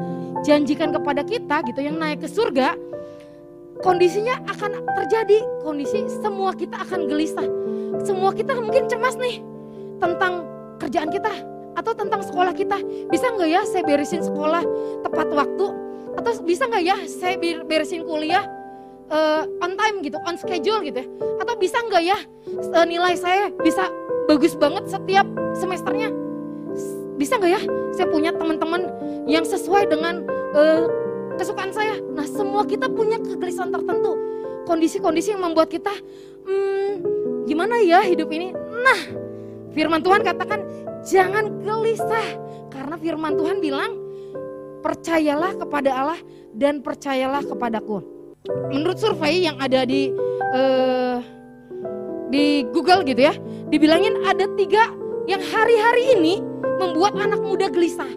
janjikan 0.44 0.92
kepada 0.92 1.24
kita 1.24 1.64
gitu 1.66 1.80
yang 1.82 1.96
naik 1.96 2.22
ke 2.22 2.30
surga 2.30 2.76
kondisinya 3.82 4.42
akan 4.50 4.84
terjadi. 5.04 5.40
Kondisi 5.62 6.06
semua 6.22 6.54
kita 6.54 6.82
akan 6.82 7.06
gelisah. 7.10 7.48
Semua 8.04 8.34
kita 8.34 8.58
mungkin 8.58 8.90
cemas 8.90 9.18
nih 9.18 9.42
tentang 9.98 10.46
kerjaan 10.78 11.10
kita 11.10 11.32
atau 11.78 11.94
tentang 11.94 12.22
sekolah 12.26 12.54
kita. 12.54 12.78
Bisa 13.10 13.34
nggak 13.34 13.50
ya 13.50 13.62
saya 13.66 13.84
beresin 13.86 14.22
sekolah 14.26 14.64
tepat 15.06 15.28
waktu? 15.34 15.68
Atau 16.18 16.32
bisa 16.44 16.66
nggak 16.66 16.84
ya 16.84 16.98
saya 17.06 17.38
beresin 17.40 18.04
kuliah 18.06 18.46
uh, 19.12 19.44
on 19.64 19.76
time 19.76 20.04
gitu 20.04 20.18
on 20.28 20.36
schedule 20.36 20.84
gitu 20.84 21.04
ya 21.04 21.08
atau 21.44 21.56
bisa 21.60 21.80
nggak 21.86 22.04
ya 22.04 22.18
uh, 22.76 22.86
nilai 22.86 23.16
saya 23.16 23.52
bisa 23.64 23.88
bagus 24.28 24.54
banget 24.60 24.92
setiap 24.92 25.26
semesternya. 25.56 26.12
Bisa 27.18 27.40
nggak 27.40 27.52
ya 27.56 27.62
saya 27.96 28.08
punya 28.12 28.36
teman-teman 28.36 28.92
yang 29.26 29.48
sesuai 29.48 29.90
dengan 29.90 30.22
uh, 30.54 30.86
kesukaan 31.40 31.72
saya. 31.72 31.98
Nah 32.14 32.28
semua 32.28 32.68
kita 32.68 32.92
punya 32.92 33.18
kegelisahan 33.18 33.72
tertentu. 33.74 34.14
Kondisi-kondisi 34.68 35.32
yang 35.32 35.48
membuat 35.48 35.72
kita, 35.72 35.96
hmm, 36.44 37.48
gimana 37.48 37.80
ya 37.80 38.04
hidup 38.04 38.28
ini? 38.36 38.52
Nah 38.54 39.00
firman 39.72 40.04
Tuhan 40.04 40.22
katakan 40.22 40.60
jangan 41.08 41.64
gelisah. 41.64 42.46
Karena 42.68 43.00
firman 43.00 43.34
Tuhan 43.40 43.58
bilang 43.64 43.96
percayalah 44.84 45.56
kepada 45.58 45.90
Allah 45.90 46.20
dan 46.54 46.84
percayalah 46.84 47.42
kepadaku. 47.42 48.17
Menurut 48.48 48.98
survei 49.00 49.44
yang 49.44 49.60
ada 49.60 49.84
di 49.84 50.12
uh, 50.56 51.20
di 52.28 52.68
Google 52.72 53.04
gitu 53.08 53.28
ya, 53.28 53.34
dibilangin 53.72 54.24
ada 54.24 54.48
tiga 54.56 54.92
yang 55.28 55.44
hari-hari 55.44 56.20
ini 56.20 56.40
membuat 56.80 57.16
anak 57.20 57.40
muda 57.44 57.68
gelisah. 57.68 58.10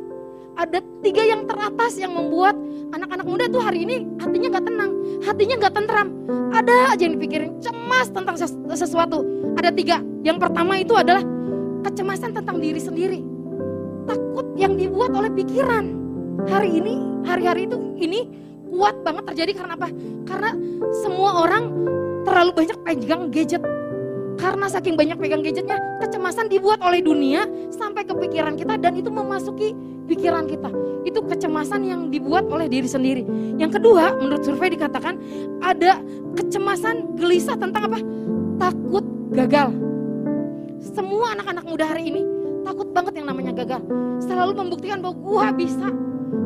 Ada 0.61 0.85
tiga 1.01 1.25
yang 1.25 1.49
teratas 1.49 1.97
yang 1.97 2.13
membuat 2.13 2.53
anak-anak 2.93 3.27
muda 3.27 3.45
tuh 3.49 3.65
hari 3.65 3.89
ini 3.89 4.05
hatinya 4.21 4.61
gak 4.61 4.67
tenang, 4.69 4.93
hatinya 5.25 5.55
gak 5.57 5.73
tentram. 5.73 6.09
Ada 6.53 6.93
aja 6.93 7.03
yang 7.09 7.17
dipikirin 7.17 7.57
cemas 7.65 8.13
tentang 8.13 8.37
sesuatu. 8.77 9.25
Ada 9.57 9.73
tiga. 9.73 10.05
Yang 10.21 10.39
pertama 10.45 10.77
itu 10.77 10.93
adalah 10.93 11.25
kecemasan 11.81 12.37
tentang 12.37 12.61
diri 12.61 12.77
sendiri. 12.77 13.25
Takut 14.05 14.53
yang 14.61 14.77
dibuat 14.77 15.17
oleh 15.17 15.33
pikiran. 15.33 15.97
Hari 16.45 16.71
ini, 16.77 17.25
hari-hari 17.25 17.65
itu 17.65 17.79
ini 17.97 18.21
kuat 18.71 18.95
banget 19.03 19.25
terjadi 19.35 19.53
karena 19.59 19.75
apa? 19.75 19.89
Karena 20.25 20.51
semua 21.03 21.45
orang 21.45 21.65
terlalu 22.25 22.51
banyak 22.65 22.79
pegang 22.87 23.23
gadget. 23.35 23.63
Karena 24.41 24.73
saking 24.73 24.97
banyak 24.97 25.21
pegang 25.21 25.45
gadgetnya, 25.45 25.77
kecemasan 26.01 26.49
dibuat 26.49 26.81
oleh 26.81 27.05
dunia 27.05 27.45
sampai 27.69 28.09
ke 28.09 28.17
pikiran 28.17 28.57
kita 28.57 28.81
dan 28.81 28.97
itu 28.97 29.13
memasuki 29.13 29.77
pikiran 30.09 30.49
kita. 30.49 30.73
Itu 31.05 31.21
kecemasan 31.29 31.85
yang 31.85 32.09
dibuat 32.09 32.49
oleh 32.49 32.65
diri 32.65 32.89
sendiri. 32.89 33.23
Yang 33.61 33.77
kedua, 33.77 34.17
menurut 34.17 34.41
survei 34.41 34.73
dikatakan 34.73 35.21
ada 35.61 36.01
kecemasan 36.41 37.21
gelisah 37.21 37.61
tentang 37.61 37.93
apa? 37.93 37.99
Takut 38.57 39.05
gagal. 39.37 39.77
Semua 40.81 41.37
anak-anak 41.37 41.65
muda 41.69 41.85
hari 41.85 42.09
ini 42.09 42.25
takut 42.65 42.89
banget 42.97 43.21
yang 43.21 43.29
namanya 43.29 43.53
gagal. 43.53 43.85
Selalu 44.25 44.57
membuktikan 44.57 45.05
bahwa 45.05 45.17
gua 45.21 45.47
bisa. 45.53 45.93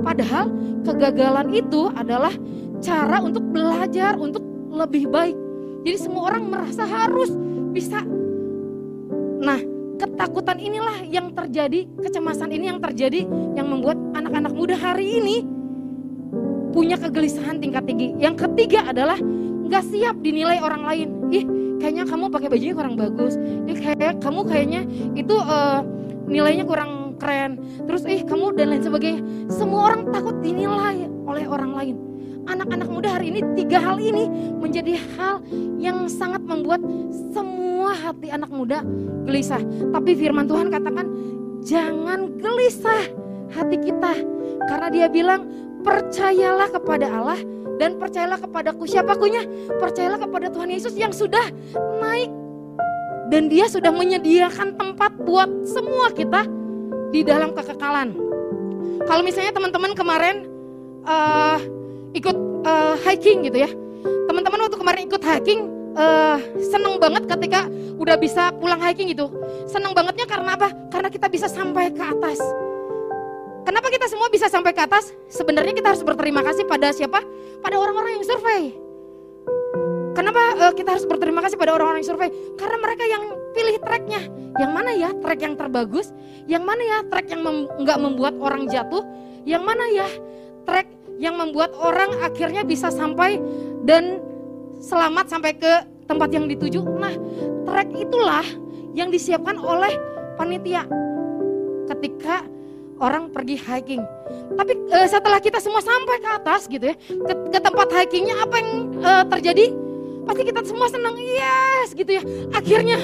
Padahal 0.04 0.48
kegagalan 0.84 1.48
itu 1.52 1.88
adalah 1.92 2.32
cara 2.80 3.20
untuk 3.20 3.44
belajar, 3.48 4.16
untuk 4.16 4.44
lebih 4.72 5.08
baik. 5.08 5.36
Jadi 5.84 5.98
semua 6.00 6.32
orang 6.32 6.48
merasa 6.48 6.84
harus 6.88 7.28
bisa. 7.72 8.00
Nah, 9.44 9.60
ketakutan 10.00 10.56
inilah 10.56 11.04
yang 11.04 11.32
terjadi, 11.36 11.84
kecemasan 12.00 12.50
ini 12.52 12.72
yang 12.72 12.80
terjadi 12.80 13.28
yang 13.54 13.68
membuat 13.68 14.00
anak-anak 14.16 14.52
muda 14.56 14.76
hari 14.76 15.20
ini 15.20 15.44
punya 16.72 16.96
kegelisahan 16.98 17.60
tingkat 17.60 17.84
tinggi. 17.86 18.16
Yang 18.18 18.48
ketiga 18.48 18.88
adalah 18.90 19.20
nggak 19.64 19.84
siap 19.92 20.16
dinilai 20.24 20.58
orang 20.58 20.82
lain. 20.82 21.08
Ih, 21.30 21.44
kayaknya 21.78 22.04
kamu 22.08 22.32
pakai 22.32 22.48
bajunya 22.48 22.74
kurang 22.74 22.96
bagus. 22.96 23.36
Ih, 23.68 23.76
kayak 23.78 24.18
kamu 24.24 24.40
kayaknya 24.48 24.82
itu 25.14 25.36
uh, 25.36 25.84
nilainya 26.26 26.64
kurang 26.64 27.03
keren. 27.16 27.58
Terus 27.88 28.02
ih 28.06 28.22
kamu 28.26 28.54
dan 28.58 28.74
lain 28.74 28.82
sebagainya. 28.82 29.22
Semua 29.50 29.92
orang 29.92 30.10
takut 30.10 30.36
dinilai 30.42 31.08
oleh 31.24 31.44
orang 31.48 31.72
lain 31.72 31.96
anak-anak 32.44 32.88
muda 32.88 33.08
hari 33.16 33.32
ini 33.32 33.40
tiga 33.56 33.80
hal 33.80 33.96
ini 33.96 34.28
menjadi 34.60 35.00
hal 35.16 35.40
yang 35.80 36.04
sangat 36.08 36.44
membuat 36.44 36.80
semua 37.32 37.96
hati 37.96 38.28
anak 38.28 38.52
muda 38.52 38.84
gelisah. 39.24 39.60
Tapi 39.92 40.10
firman 40.16 40.44
Tuhan 40.44 40.68
katakan 40.68 41.06
jangan 41.64 42.36
gelisah 42.36 43.02
hati 43.52 43.76
kita 43.80 44.12
karena 44.68 44.88
dia 44.92 45.06
bilang 45.08 45.48
percayalah 45.84 46.68
kepada 46.72 47.06
Allah 47.08 47.40
dan 47.76 47.98
percayalah 47.98 48.40
kepadaku 48.40 48.86
siapa 48.86 49.18
kunya 49.18 49.44
percayalah 49.80 50.20
kepada 50.20 50.46
Tuhan 50.48 50.70
Yesus 50.70 50.94
yang 50.96 51.12
sudah 51.12 51.44
naik 52.00 52.30
dan 53.28 53.48
dia 53.48 53.66
sudah 53.66 53.90
menyediakan 53.90 54.76
tempat 54.76 55.12
buat 55.24 55.48
semua 55.66 56.12
kita 56.12 56.46
di 57.14 57.22
dalam 57.22 57.54
kekekalan. 57.54 58.10
Kalau 59.06 59.22
misalnya 59.22 59.54
teman-teman 59.54 59.94
kemarin 59.94 60.50
uh, 61.06 61.62
ikut 62.10 62.34
uh, 62.66 62.98
hiking 63.06 63.46
gitu 63.46 63.62
ya. 63.62 63.70
Teman-teman 64.26 64.66
waktu 64.66 64.74
kemarin 64.74 65.06
ikut 65.06 65.22
hiking 65.22 65.70
uh, 65.94 66.42
seneng 66.58 66.98
banget 66.98 67.30
ketika 67.30 67.70
udah 68.02 68.18
bisa 68.18 68.50
pulang 68.58 68.82
hiking 68.82 69.14
gitu. 69.14 69.30
Seneng 69.70 69.94
bangetnya 69.94 70.26
karena 70.26 70.58
apa? 70.58 70.74
Karena 70.90 71.06
kita 71.06 71.30
bisa 71.30 71.46
sampai 71.46 71.94
ke 71.94 72.02
atas. 72.02 72.42
Kenapa 73.62 73.88
kita 73.94 74.10
semua 74.10 74.26
bisa 74.28 74.50
sampai 74.50 74.74
ke 74.74 74.82
atas? 74.82 75.14
Sebenarnya 75.30 75.70
kita 75.70 75.94
harus 75.94 76.02
berterima 76.02 76.42
kasih 76.42 76.66
pada 76.66 76.90
siapa? 76.90 77.22
Pada 77.62 77.78
orang-orang 77.78 78.18
yang 78.18 78.26
survei. 78.26 78.74
Kenapa 80.18 80.74
kita 80.74 80.98
harus 80.98 81.06
berterima 81.06 81.40
kasih 81.46 81.56
pada 81.56 81.74
orang-orang 81.78 82.02
yang 82.02 82.10
survei? 82.10 82.30
Karena 82.58 82.76
mereka 82.78 83.04
yang 83.08 83.24
pilih 83.54 83.78
treknya. 83.80 84.22
Yang 84.58 84.72
mana 84.74 84.90
ya 84.94 85.10
trek 85.22 85.40
yang 85.40 85.54
terbagus? 85.54 86.10
Yang 86.50 86.64
mana 86.66 86.82
ya 86.82 86.98
trek 87.08 87.26
yang 87.30 87.40
nggak 87.80 87.98
mem 87.98 88.04
membuat 88.10 88.34
orang 88.42 88.66
jatuh? 88.66 89.02
Yang 89.46 89.62
mana 89.62 89.84
ya 89.94 90.08
trek 90.66 90.86
yang 91.22 91.38
membuat 91.38 91.72
orang 91.78 92.10
akhirnya 92.20 92.66
bisa 92.66 92.90
sampai 92.90 93.38
dan 93.86 94.18
selamat 94.82 95.30
sampai 95.30 95.54
ke 95.54 95.72
tempat 96.10 96.28
yang 96.34 96.50
dituju. 96.50 96.82
Nah, 96.84 97.14
trek 97.64 97.88
itulah 97.94 98.44
yang 98.92 99.08
disiapkan 99.08 99.56
oleh 99.58 99.94
panitia 100.36 100.86
ketika 101.88 102.44
orang 103.02 103.30
pergi 103.30 103.58
hiking. 103.58 104.02
Tapi 104.54 104.72
e, 104.90 104.98
setelah 105.10 105.42
kita 105.42 105.58
semua 105.58 105.82
sampai 105.82 106.16
ke 106.22 106.30
atas 106.30 106.66
gitu 106.70 106.94
ya, 106.94 106.96
ke, 106.96 107.32
ke 107.50 107.58
tempat 107.58 107.88
hikingnya 107.90 108.36
apa 108.38 108.54
yang 108.60 108.70
e, 109.02 109.10
terjadi? 109.34 109.66
Pasti 110.24 110.42
kita 110.44 110.60
semua 110.64 110.88
senang, 110.88 111.14
yes 111.20 111.92
gitu 111.92 112.10
ya. 112.16 112.22
Akhirnya 112.56 112.98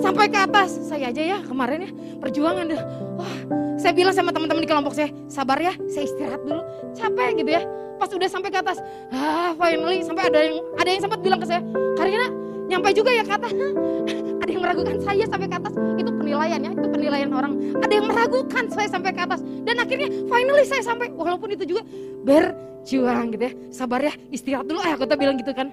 sampai 0.00 0.28
ke 0.28 0.38
atas. 0.38 0.76
Saya 0.86 1.10
aja 1.10 1.22
ya 1.22 1.38
kemarin 1.42 1.88
ya 1.88 1.90
perjuangan 2.20 2.64
deh. 2.68 2.80
Wah, 3.16 3.36
saya 3.80 3.92
bilang 3.96 4.12
sama 4.12 4.30
teman-teman 4.32 4.62
di 4.64 4.68
kelompok 4.68 4.92
saya, 4.92 5.08
sabar 5.26 5.56
ya, 5.60 5.72
saya 5.88 6.04
istirahat 6.04 6.40
dulu. 6.44 6.62
Capek 6.92 7.40
gitu 7.40 7.50
ya. 7.56 7.62
Pas 7.96 8.12
udah 8.12 8.28
sampai 8.28 8.52
ke 8.52 8.60
atas, 8.60 8.76
ah 9.08 9.56
finally 9.56 10.04
sampai 10.04 10.28
ada 10.28 10.36
yang 10.36 10.60
ada 10.76 10.88
yang 10.92 11.00
sempat 11.00 11.16
bilang 11.24 11.40
ke 11.40 11.48
saya, 11.48 11.64
Karina 11.96 12.28
nyampe 12.68 12.92
juga 12.92 13.08
ya 13.08 13.24
ke 13.24 13.32
atas. 13.32 13.52
ada 14.42 14.50
yang 14.52 14.62
meragukan 14.62 14.96
saya 15.00 15.24
sampai 15.24 15.48
ke 15.48 15.56
atas. 15.56 15.74
Itu 15.96 16.10
penilaian 16.12 16.60
ya, 16.60 16.70
itu 16.76 16.86
penilaian 16.92 17.30
orang. 17.32 17.52
Ada 17.80 17.92
yang 17.96 18.06
meragukan 18.06 18.64
saya 18.68 18.88
sampai 18.90 19.10
ke 19.16 19.22
atas. 19.24 19.40
Dan 19.64 19.80
akhirnya 19.80 20.08
finally 20.28 20.64
saya 20.68 20.82
sampai, 20.84 21.08
walaupun 21.10 21.56
itu 21.56 21.64
juga 21.64 21.82
berjuang 22.22 23.34
gitu 23.34 23.44
ya. 23.48 23.52
Sabar 23.72 24.00
ya, 24.04 24.12
istirahat 24.30 24.68
dulu. 24.68 24.78
Eh, 24.84 24.94
tuh 24.98 25.18
bilang 25.18 25.40
gitu 25.40 25.50
kan. 25.56 25.72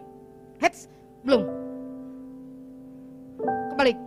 Heads, 0.63 0.87
belum. 1.27 1.43
Kebalik. 3.75 3.97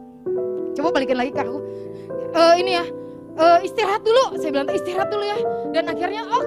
Coba 0.72 0.88
balikin 0.88 1.20
lagi 1.20 1.28
ke 1.36 1.44
aku. 1.44 1.60
Uh, 2.32 2.54
ini 2.56 2.80
ya, 2.80 2.84
uh, 3.36 3.60
istirahat 3.60 4.00
dulu. 4.00 4.40
Saya 4.40 4.56
bilang 4.56 4.72
istirahat 4.72 5.12
dulu 5.12 5.20
ya. 5.20 5.38
Dan 5.76 5.84
akhirnya, 5.92 6.24
oh 6.24 6.44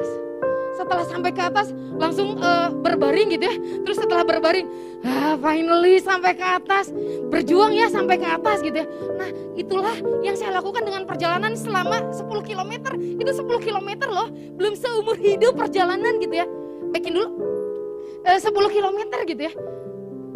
setelah 0.80 1.06
sampai 1.06 1.36
ke 1.36 1.44
atas 1.44 1.76
langsung 2.02 2.42
uh, 2.42 2.74
berbaring 2.74 3.38
gitu 3.38 3.46
ya. 3.46 3.56
Terus 3.86 4.02
setelah 4.02 4.26
berbaring, 4.26 4.66
ah, 5.06 5.38
finally 5.38 6.02
sampai 6.02 6.34
ke 6.34 6.46
atas. 6.58 6.90
Berjuang 7.30 7.78
ya 7.78 7.92
sampai 7.92 8.18
ke 8.18 8.26
atas 8.26 8.66
gitu 8.66 8.82
ya. 8.82 8.88
Nah 9.14 9.30
itulah 9.60 9.94
yang 10.26 10.34
saya 10.34 10.58
lakukan 10.58 10.90
dengan 10.90 11.06
perjalanan 11.06 11.54
selama 11.54 12.02
10 12.18 12.26
km. 12.50 12.74
Itu 12.98 13.30
10 13.30 13.62
km 13.62 13.90
loh, 14.10 14.34
belum 14.58 14.74
seumur 14.74 15.20
hidup 15.22 15.54
perjalanan 15.54 16.18
gitu 16.18 16.34
ya. 16.34 16.50
Baikin 16.90 17.14
dulu, 17.14 17.30
uh, 18.26 18.40
10 18.42 18.50
km 18.50 19.00
gitu 19.28 19.44
ya. 19.46 19.54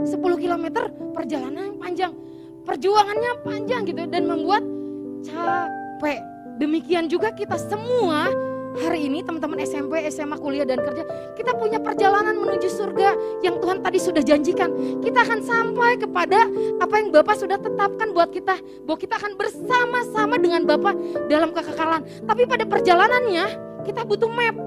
10 0.01 0.17
km 0.41 0.65
perjalanan 1.13 1.77
panjang, 1.77 2.13
perjuangannya 2.65 3.31
panjang 3.45 3.81
gitu 3.85 4.03
dan 4.09 4.23
membuat 4.25 4.63
capek. 5.21 6.19
Demikian 6.57 7.09
juga 7.09 7.33
kita 7.33 7.57
semua 7.57 8.29
hari 8.73 9.05
ini 9.05 9.21
teman-teman 9.21 9.61
SMP, 9.61 10.01
SMA, 10.09 10.33
kuliah 10.41 10.65
dan 10.65 10.81
kerja, 10.81 11.05
kita 11.37 11.53
punya 11.53 11.77
perjalanan 11.77 12.33
menuju 12.33 12.69
surga 12.73 13.13
yang 13.45 13.61
Tuhan 13.61 13.85
tadi 13.85 13.99
sudah 14.01 14.23
janjikan. 14.25 14.73
Kita 15.01 15.21
akan 15.21 15.39
sampai 15.45 16.01
kepada 16.01 16.49
apa 16.81 16.93
yang 16.97 17.13
Bapak 17.13 17.37
sudah 17.37 17.61
tetapkan 17.61 18.09
buat 18.13 18.33
kita, 18.33 18.57
bahwa 18.85 18.97
kita 18.97 19.15
akan 19.21 19.37
bersama-sama 19.37 20.35
dengan 20.41 20.65
Bapak 20.65 20.97
dalam 21.29 21.53
kekekalan. 21.53 22.01
Tapi 22.25 22.49
pada 22.49 22.65
perjalanannya 22.65 23.45
kita 23.85 24.01
butuh 24.09 24.29
map. 24.29 24.57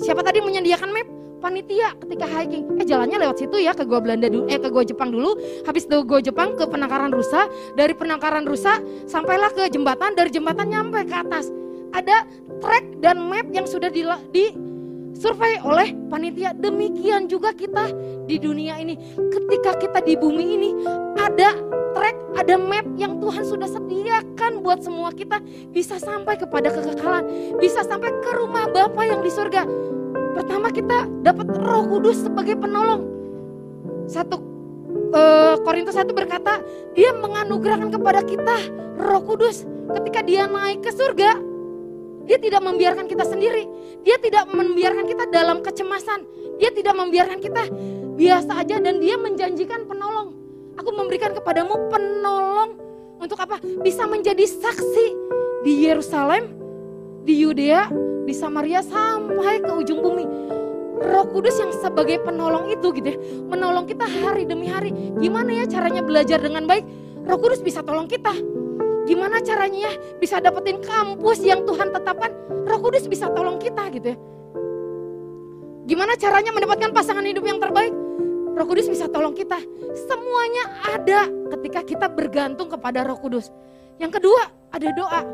Siapa 0.00 0.24
tadi 0.26 0.42
menyediakan 0.42 0.90
map? 0.90 1.19
Panitia 1.40 1.96
ketika 2.04 2.28
hiking. 2.28 2.76
Eh 2.76 2.84
jalannya 2.84 3.16
lewat 3.16 3.40
situ 3.40 3.56
ya 3.56 3.72
ke 3.72 3.88
gua 3.88 3.98
Belanda 4.04 4.28
dulu, 4.28 4.44
eh 4.46 4.60
ke 4.60 4.68
gua 4.68 4.84
Jepang 4.84 5.08
dulu. 5.10 5.34
Habis 5.64 5.88
itu 5.88 6.04
gua 6.04 6.20
Jepang 6.20 6.54
ke 6.54 6.68
penangkaran 6.68 7.10
rusa. 7.10 7.48
Dari 7.74 7.96
penangkaran 7.96 8.44
rusa 8.44 8.78
sampailah 9.08 9.50
ke 9.56 9.72
jembatan. 9.72 10.12
Dari 10.12 10.28
jembatan 10.28 10.68
nyampe 10.68 11.00
ke 11.08 11.16
atas. 11.16 11.48
Ada 11.90 12.22
track 12.62 13.02
dan 13.02 13.18
map 13.26 13.50
yang 13.50 13.66
sudah 13.66 13.90
di, 13.90 14.06
di 14.30 14.54
survei 15.16 15.58
oleh 15.64 15.96
panitia. 16.06 16.54
Demikian 16.54 17.26
juga 17.26 17.50
kita 17.56 17.90
di 18.28 18.36
dunia 18.38 18.78
ini. 18.78 18.94
Ketika 19.16 19.74
kita 19.80 19.98
di 20.04 20.14
bumi 20.14 20.44
ini 20.54 20.70
ada 21.18 21.56
track, 21.90 22.16
ada 22.38 22.54
map 22.54 22.86
yang 22.94 23.18
Tuhan 23.18 23.42
sudah 23.42 23.66
sediakan 23.66 24.62
buat 24.62 24.86
semua 24.86 25.10
kita 25.10 25.42
bisa 25.74 25.98
sampai 25.98 26.38
kepada 26.38 26.70
kekekalan, 26.70 27.26
bisa 27.58 27.82
sampai 27.82 28.14
ke 28.22 28.30
rumah 28.38 28.70
Bapa 28.70 29.02
yang 29.02 29.20
di 29.20 29.30
surga. 29.30 29.66
Pertama 30.34 30.70
kita 30.70 31.08
dapat 31.24 31.46
Roh 31.58 31.84
Kudus 31.90 32.22
sebagai 32.22 32.56
penolong. 32.58 33.02
Satu 34.06 34.38
uh, 35.14 35.54
Korintus 35.62 35.98
1 35.98 36.10
berkata, 36.14 36.62
dia 36.94 37.14
menganugerahkan 37.14 37.90
kepada 37.90 38.20
kita 38.22 38.56
Roh 38.98 39.22
Kudus 39.22 39.66
ketika 39.98 40.20
dia 40.22 40.46
naik 40.46 40.86
ke 40.86 40.90
surga. 40.94 41.38
Dia 42.30 42.38
tidak 42.38 42.62
membiarkan 42.62 43.10
kita 43.10 43.26
sendiri. 43.26 43.66
Dia 44.06 44.14
tidak 44.22 44.46
membiarkan 44.54 45.02
kita 45.08 45.26
dalam 45.34 45.66
kecemasan. 45.66 46.22
Dia 46.62 46.70
tidak 46.70 46.94
membiarkan 46.94 47.42
kita 47.42 47.66
biasa 48.14 48.60
aja 48.62 48.76
dan 48.78 49.02
dia 49.02 49.18
menjanjikan 49.18 49.88
penolong. 49.88 50.36
Aku 50.78 50.94
memberikan 50.94 51.34
kepadamu 51.34 51.90
penolong 51.90 52.78
untuk 53.18 53.40
apa? 53.40 53.58
Bisa 53.82 54.06
menjadi 54.06 54.46
saksi 54.46 55.06
di 55.66 55.72
Yerusalem, 55.88 56.54
di 57.26 57.34
Yudea, 57.42 57.88
di 58.30 58.34
Samaria 58.38 58.78
sampai 58.78 59.58
ke 59.58 59.72
ujung 59.74 59.98
bumi. 59.98 60.22
Roh 61.02 61.26
Kudus 61.34 61.58
yang 61.58 61.74
sebagai 61.74 62.22
penolong 62.22 62.70
itu 62.70 62.94
gitu 62.94 63.10
ya, 63.10 63.18
menolong 63.50 63.90
kita 63.90 64.06
hari 64.06 64.46
demi 64.46 64.70
hari. 64.70 64.94
Gimana 65.18 65.50
ya 65.50 65.64
caranya 65.66 66.06
belajar 66.06 66.38
dengan 66.38 66.70
baik? 66.70 66.86
Roh 67.26 67.38
Kudus 67.42 67.58
bisa 67.58 67.82
tolong 67.82 68.06
kita. 68.06 68.30
Gimana 69.10 69.42
caranya 69.42 69.90
ya 69.90 69.92
bisa 70.22 70.38
dapetin 70.38 70.78
kampus 70.78 71.42
yang 71.42 71.66
Tuhan 71.66 71.90
tetapkan? 71.90 72.30
Roh 72.70 72.78
Kudus 72.78 73.10
bisa 73.10 73.26
tolong 73.34 73.58
kita 73.58 73.90
gitu 73.98 74.14
ya. 74.14 74.16
Gimana 75.90 76.14
caranya 76.14 76.54
mendapatkan 76.54 76.94
pasangan 76.94 77.26
hidup 77.26 77.42
yang 77.42 77.58
terbaik? 77.58 77.90
Roh 78.54 78.66
Kudus 78.68 78.86
bisa 78.86 79.10
tolong 79.10 79.34
kita. 79.34 79.58
Semuanya 80.06 80.64
ada 80.94 81.20
ketika 81.58 81.80
kita 81.82 82.06
bergantung 82.06 82.70
kepada 82.70 83.02
Roh 83.02 83.18
Kudus. 83.18 83.50
Yang 83.98 84.22
kedua, 84.22 84.42
ada 84.70 84.88
doa. 84.94 85.26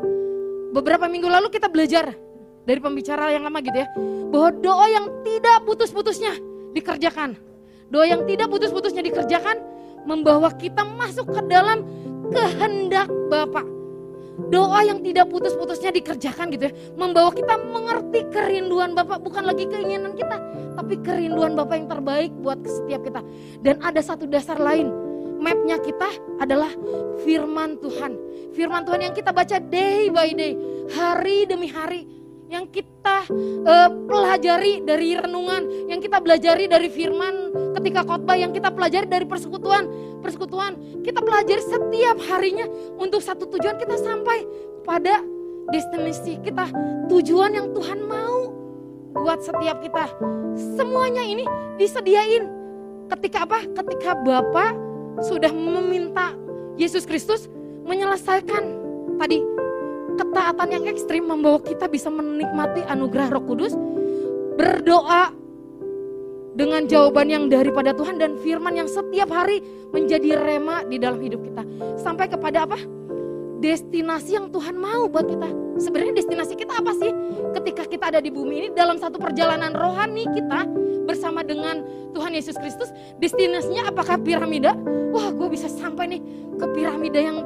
Beberapa 0.73 1.05
minggu 1.05 1.29
lalu 1.29 1.53
kita 1.53 1.69
belajar 1.69 2.26
dari 2.67 2.83
pembicara 2.83 3.31
yang 3.31 3.47
lama 3.47 3.63
gitu 3.63 3.79
ya. 3.79 3.87
Bahwa 4.27 4.49
doa 4.59 4.85
yang 4.91 5.07
tidak 5.23 5.63
putus-putusnya 5.63 6.35
dikerjakan. 6.75 7.39
Doa 7.87 8.03
yang 8.03 8.27
tidak 8.27 8.51
putus-putusnya 8.51 8.99
dikerjakan 9.07 9.55
membawa 10.03 10.51
kita 10.51 10.83
masuk 10.83 11.31
ke 11.31 11.41
dalam 11.47 11.87
kehendak 12.35 13.07
Bapak. 13.31 13.63
Doa 14.51 14.85
yang 14.85 14.99
tidak 15.01 15.31
putus-putusnya 15.31 15.95
dikerjakan 15.95 16.51
gitu 16.51 16.67
ya. 16.67 16.73
Membawa 16.99 17.31
kita 17.31 17.55
mengerti 17.55 18.27
kerinduan 18.35 18.91
Bapak. 18.91 19.23
Bukan 19.23 19.47
lagi 19.47 19.63
keinginan 19.71 20.13
kita. 20.19 20.35
Tapi 20.75 20.99
kerinduan 21.01 21.55
Bapak 21.55 21.75
yang 21.79 21.89
terbaik 21.89 22.35
buat 22.43 22.59
setiap 22.67 23.01
kita. 23.07 23.23
Dan 23.63 23.79
ada 23.79 24.03
satu 24.03 24.27
dasar 24.27 24.59
lain. 24.59 24.91
Mapnya 25.39 25.79
kita 25.79 26.09
adalah 26.43 26.69
firman 27.23 27.79
Tuhan. 27.79 28.19
Firman 28.57 28.83
Tuhan 28.83 29.09
yang 29.09 29.13
kita 29.15 29.31
baca 29.31 29.57
day 29.57 30.11
by 30.11 30.35
day. 30.35 30.53
Hari 30.91 31.45
demi 31.49 31.69
hari 31.69 32.16
yang 32.47 32.65
kita 32.71 33.27
uh, 33.67 33.89
pelajari 34.07 34.79
dari 34.83 35.19
renungan, 35.19 35.91
yang 35.91 35.99
kita 35.99 36.23
pelajari 36.23 36.71
dari 36.71 36.87
firman 36.87 37.51
ketika 37.79 38.07
khotbah, 38.07 38.39
yang 38.39 38.55
kita 38.55 38.71
pelajari 38.71 39.07
dari 39.07 39.25
persekutuan, 39.27 39.87
persekutuan, 40.23 41.03
kita 41.03 41.19
pelajari 41.19 41.61
setiap 41.63 42.17
harinya 42.31 42.65
untuk 42.95 43.19
satu 43.19 43.47
tujuan 43.51 43.75
kita 43.75 43.99
sampai 43.99 44.47
pada 44.87 45.19
destinasi 45.75 46.39
kita, 46.39 46.71
tujuan 47.11 47.51
yang 47.51 47.67
Tuhan 47.75 47.99
mau 48.07 48.55
buat 49.11 49.43
setiap 49.43 49.83
kita. 49.83 50.07
Semuanya 50.79 51.23
ini 51.27 51.43
disediain 51.75 52.47
ketika 53.11 53.43
apa? 53.43 53.59
Ketika 53.75 54.15
Bapak 54.23 54.71
sudah 55.27 55.51
meminta 55.51 56.31
Yesus 56.79 57.03
Kristus 57.03 57.51
menyelesaikan 57.83 58.63
tadi 59.17 59.41
ketaatan 60.17 60.67
yang 60.73 60.83
ekstrim 60.89 61.29
membawa 61.29 61.61
kita 61.61 61.85
bisa 61.85 62.09
menikmati 62.09 62.81
anugerah 62.89 63.29
Roh 63.31 63.43
Kudus, 63.45 63.73
berdoa 64.57 65.31
dengan 66.57 66.89
jawaban 66.89 67.29
yang 67.29 67.45
daripada 67.53 67.93
Tuhan 67.93 68.17
dan 68.17 68.33
firman 68.41 68.73
yang 68.73 68.89
setiap 68.89 69.29
hari 69.29 69.61
menjadi 69.93 70.33
rema 70.41 70.81
di 70.89 70.97
dalam 70.97 71.21
hidup 71.21 71.45
kita. 71.45 71.61
Sampai 72.01 72.25
kepada 72.25 72.65
apa? 72.65 72.81
Destinasi 73.61 74.37
yang 74.37 74.49
Tuhan 74.49 74.73
mau 74.73 75.05
buat 75.05 75.29
kita. 75.29 75.49
Sebenarnya 75.77 76.17
destinasi 76.17 76.57
kita 76.57 76.81
apa 76.81 76.97
sih? 76.97 77.13
Ketika 77.53 77.85
kita 77.85 78.09
ada 78.09 78.19
di 78.21 78.33
bumi 78.33 78.53
ini 78.65 78.67
dalam 78.73 78.97
satu 78.97 79.21
perjalanan 79.21 79.77
rohani 79.77 80.25
kita 80.33 80.65
bersama 81.05 81.45
dengan 81.45 81.85
Tuhan 82.17 82.33
Yesus 82.33 82.57
Kristus, 82.57 82.89
destinasinya 83.21 83.93
apakah 83.93 84.17
piramida? 84.17 84.73
Wah, 85.13 85.29
gue 85.29 85.47
bisa 85.53 85.69
sampai 85.69 86.17
nih 86.17 86.21
ke 86.57 86.65
piramida 86.73 87.21
yang 87.21 87.45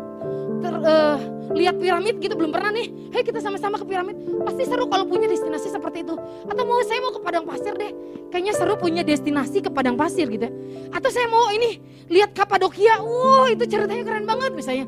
ter, 0.61 0.75
uh, 0.77 1.17
lihat 1.57 1.75
piramid 1.81 2.21
gitu 2.21 2.37
belum 2.37 2.53
pernah 2.53 2.71
nih. 2.71 3.11
Hei 3.11 3.25
kita 3.25 3.41
sama-sama 3.41 3.81
ke 3.81 3.85
piramid. 3.89 4.15
Pasti 4.45 4.63
seru 4.69 4.87
kalau 4.87 5.09
punya 5.09 5.27
destinasi 5.27 5.73
seperti 5.73 6.05
itu. 6.05 6.15
Atau 6.47 6.63
mau 6.63 6.79
saya 6.85 7.01
mau 7.01 7.11
ke 7.11 7.19
padang 7.19 7.43
pasir 7.43 7.73
deh. 7.75 7.91
Kayaknya 8.31 8.53
seru 8.55 8.79
punya 8.79 9.03
destinasi 9.03 9.59
ke 9.59 9.69
padang 9.73 9.99
pasir 9.99 10.29
gitu. 10.29 10.47
Ya. 10.47 10.51
Atau 10.95 11.11
saya 11.11 11.27
mau 11.27 11.51
ini 11.51 11.81
lihat 12.07 12.31
Kapadokia. 12.31 13.01
Wow 13.03 13.51
itu 13.51 13.67
ceritanya 13.67 14.03
keren 14.07 14.23
banget 14.23 14.55
misalnya. 14.55 14.85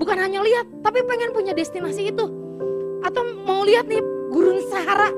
Bukan 0.00 0.18
hanya 0.18 0.42
lihat, 0.42 0.66
tapi 0.82 1.04
pengen 1.06 1.30
punya 1.30 1.52
destinasi 1.54 2.10
itu. 2.10 2.24
Atau 3.06 3.22
mau 3.44 3.62
lihat 3.62 3.86
nih 3.86 4.00
gurun 4.32 4.58
Sahara. 4.66 5.12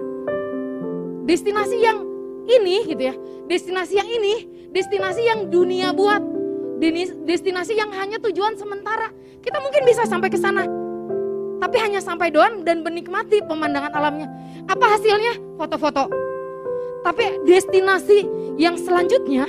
Destinasi 1.25 1.77
yang 1.81 2.05
ini 2.45 2.85
gitu 2.93 3.03
ya. 3.13 3.15
Destinasi 3.49 3.97
yang 3.97 4.09
ini, 4.09 4.35
destinasi 4.75 5.23
yang 5.25 5.49
dunia 5.49 5.97
buat. 5.97 6.34
Destinasi 7.25 7.79
yang 7.79 7.95
hanya 7.95 8.19
tujuan 8.21 8.59
sementara 8.59 9.09
kita 9.45 9.61
mungkin 9.61 9.85
bisa 9.85 10.09
sampai 10.09 10.33
ke 10.33 10.41
sana. 10.41 10.65
Tapi 11.61 11.77
hanya 11.81 12.01
sampai 12.01 12.33
doang 12.33 12.65
dan 12.65 12.81
menikmati 12.81 13.45
pemandangan 13.45 13.93
alamnya. 13.93 14.29
Apa 14.69 14.97
hasilnya? 14.97 15.61
Foto-foto. 15.61 16.09
Tapi 17.05 17.45
destinasi 17.45 18.25
yang 18.57 18.81
selanjutnya 18.81 19.45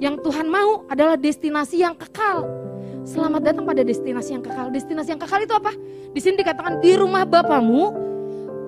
yang 0.00 0.20
Tuhan 0.20 0.48
mau 0.52 0.84
adalah 0.92 1.16
destinasi 1.16 1.80
yang 1.80 1.96
kekal. 1.96 2.44
Selamat 3.04 3.52
datang 3.52 3.64
pada 3.64 3.80
destinasi 3.80 4.36
yang 4.36 4.44
kekal. 4.44 4.68
Destinasi 4.72 5.16
yang 5.16 5.20
kekal 5.20 5.40
itu 5.44 5.54
apa? 5.56 5.72
Di 6.12 6.20
sini 6.20 6.40
dikatakan 6.40 6.80
di 6.84 6.92
rumah 6.96 7.24
Bapamu 7.24 7.92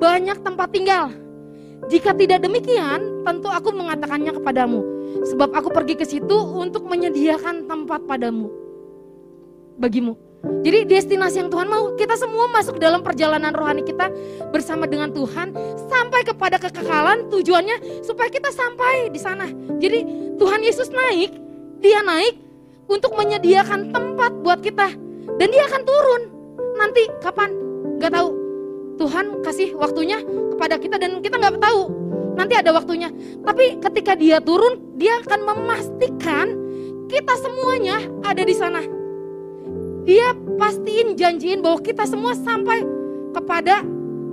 banyak 0.00 0.40
tempat 0.40 0.68
tinggal. 0.72 1.12
Jika 1.92 2.16
tidak 2.16 2.40
demikian, 2.40 3.24
tentu 3.24 3.52
aku 3.52 3.72
mengatakannya 3.72 4.32
kepadamu. 4.36 4.95
Sebab 5.24 5.54
aku 5.56 5.72
pergi 5.72 5.94
ke 5.96 6.04
situ 6.04 6.36
untuk 6.36 6.84
menyediakan 6.84 7.64
tempat 7.64 8.04
padamu. 8.04 8.52
Bagimu. 9.80 10.26
Jadi 10.62 10.86
destinasi 10.86 11.42
yang 11.42 11.50
Tuhan 11.50 11.66
mau, 11.66 11.94
kita 11.98 12.14
semua 12.14 12.46
masuk 12.52 12.78
dalam 12.78 13.02
perjalanan 13.02 13.50
rohani 13.50 13.82
kita 13.82 14.12
bersama 14.54 14.86
dengan 14.86 15.10
Tuhan 15.10 15.50
sampai 15.90 16.22
kepada 16.22 16.60
kekekalan 16.60 17.26
tujuannya 17.32 18.04
supaya 18.06 18.30
kita 18.30 18.54
sampai 18.54 19.10
di 19.10 19.18
sana. 19.18 19.50
Jadi 19.82 20.06
Tuhan 20.38 20.60
Yesus 20.62 20.92
naik, 20.92 21.34
dia 21.82 22.02
naik 22.04 22.38
untuk 22.86 23.18
menyediakan 23.18 23.90
tempat 23.90 24.32
buat 24.42 24.62
kita 24.62 24.94
dan 25.38 25.48
dia 25.50 25.66
akan 25.66 25.82
turun. 25.82 26.22
Nanti 26.78 27.02
kapan? 27.18 27.50
Gak 27.98 28.14
tahu. 28.14 28.30
Tuhan 28.96 29.44
kasih 29.44 29.76
waktunya 29.76 30.22
kepada 30.56 30.80
kita 30.80 30.96
dan 30.96 31.20
kita 31.20 31.36
nggak 31.36 31.60
tahu. 31.60 31.92
Nanti 32.36 32.54
ada 32.56 32.72
waktunya. 32.72 33.12
Tapi 33.44 33.80
ketika 33.80 34.16
dia 34.16 34.40
turun, 34.40 34.85
dia 34.96 35.20
akan 35.22 35.40
memastikan 35.44 36.46
kita 37.06 37.34
semuanya 37.38 38.02
ada 38.26 38.42
di 38.42 38.54
sana 38.56 38.82
dia 40.06 40.32
pastiin 40.56 41.18
janjiin 41.18 41.60
bahwa 41.60 41.82
kita 41.82 42.06
semua 42.06 42.32
sampai 42.38 42.86
kepada 43.34 43.82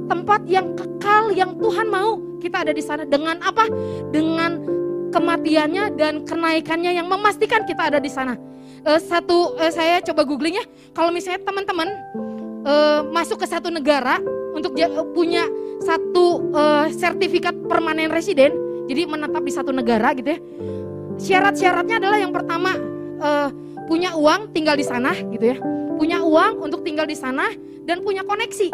tempat 0.08 0.42
yang 0.46 0.78
kekal 0.78 1.34
yang 1.34 1.58
Tuhan 1.58 1.88
mau 1.90 2.22
kita 2.38 2.68
ada 2.68 2.74
di 2.76 2.84
sana 2.84 3.08
dengan 3.08 3.40
apa? 3.42 3.66
Dengan 4.12 4.62
kematiannya 5.10 5.98
dan 5.98 6.28
kenaikannya 6.28 6.94
yang 6.94 7.08
memastikan 7.08 7.64
kita 7.64 7.90
ada 7.90 8.00
di 8.04 8.12
sana. 8.12 8.36
Uh, 8.84 9.00
satu 9.00 9.56
uh, 9.56 9.72
saya 9.72 10.04
coba 10.06 10.28
googling 10.28 10.60
ya. 10.60 10.66
Kalau 10.92 11.10
misalnya 11.10 11.42
teman-teman 11.42 11.88
uh, 12.68 13.08
masuk 13.10 13.42
ke 13.42 13.48
satu 13.50 13.72
negara 13.72 14.20
untuk 14.54 14.78
punya 15.18 15.50
satu 15.82 16.54
uh, 16.54 16.86
sertifikat 16.94 17.56
permanen 17.66 18.14
residen, 18.14 18.54
jadi 18.90 19.08
menetap 19.08 19.44
di 19.44 19.54
satu 19.54 19.72
negara 19.72 20.12
gitu 20.18 20.36
ya. 20.36 20.40
Syarat-syaratnya 21.14 22.02
adalah 22.02 22.18
yang 22.20 22.34
pertama 22.34 22.72
uh, 23.22 23.50
punya 23.86 24.16
uang 24.18 24.52
tinggal 24.52 24.76
di 24.76 24.86
sana 24.86 25.14
gitu 25.14 25.46
ya. 25.54 25.58
Punya 25.96 26.20
uang 26.26 26.60
untuk 26.60 26.82
tinggal 26.82 27.06
di 27.08 27.16
sana 27.16 27.48
dan 27.86 28.02
punya 28.02 28.26
koneksi. 28.26 28.74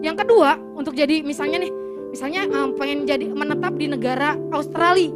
Yang 0.00 0.16
kedua, 0.24 0.56
untuk 0.78 0.96
jadi 0.96 1.20
misalnya 1.20 1.60
nih, 1.60 1.72
misalnya 2.14 2.48
um, 2.48 2.72
pengen 2.72 3.04
jadi 3.04 3.28
menetap 3.28 3.76
di 3.76 3.90
negara 3.90 4.38
Australia. 4.54 5.12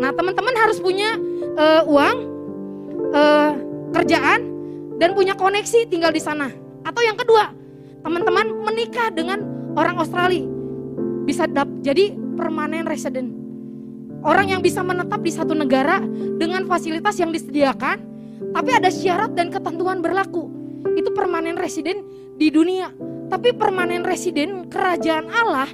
Nah, 0.00 0.14
teman-teman 0.14 0.54
harus 0.56 0.80
punya 0.80 1.18
uh, 1.58 1.82
uang, 1.84 2.16
uh, 3.12 3.52
kerjaan 3.92 4.40
dan 4.96 5.12
punya 5.12 5.36
koneksi 5.36 5.90
tinggal 5.90 6.14
di 6.14 6.22
sana. 6.22 6.48
Atau 6.86 7.04
yang 7.04 7.18
kedua, 7.18 7.52
teman-teman 8.00 8.64
menikah 8.64 9.12
dengan 9.12 9.44
orang 9.76 10.00
Australia. 10.00 10.46
Bisa 11.28 11.44
dap 11.44 11.68
jadi 11.84 12.16
permanen 12.38 12.88
resident. 12.88 13.41
Orang 14.22 14.54
yang 14.54 14.62
bisa 14.62 14.86
menetap 14.86 15.18
di 15.18 15.34
satu 15.34 15.54
negara 15.54 15.98
dengan 16.38 16.62
fasilitas 16.70 17.18
yang 17.18 17.34
disediakan 17.34 18.12
tapi 18.50 18.70
ada 18.74 18.90
syarat 18.90 19.38
dan 19.38 19.54
ketentuan 19.54 20.02
berlaku. 20.02 20.50
Itu 20.98 21.14
permanen 21.14 21.54
residen 21.54 22.02
di 22.36 22.50
dunia. 22.50 22.90
Tapi 23.30 23.54
permanen 23.56 24.04
residen 24.04 24.68
kerajaan 24.68 25.30
Allah, 25.30 25.70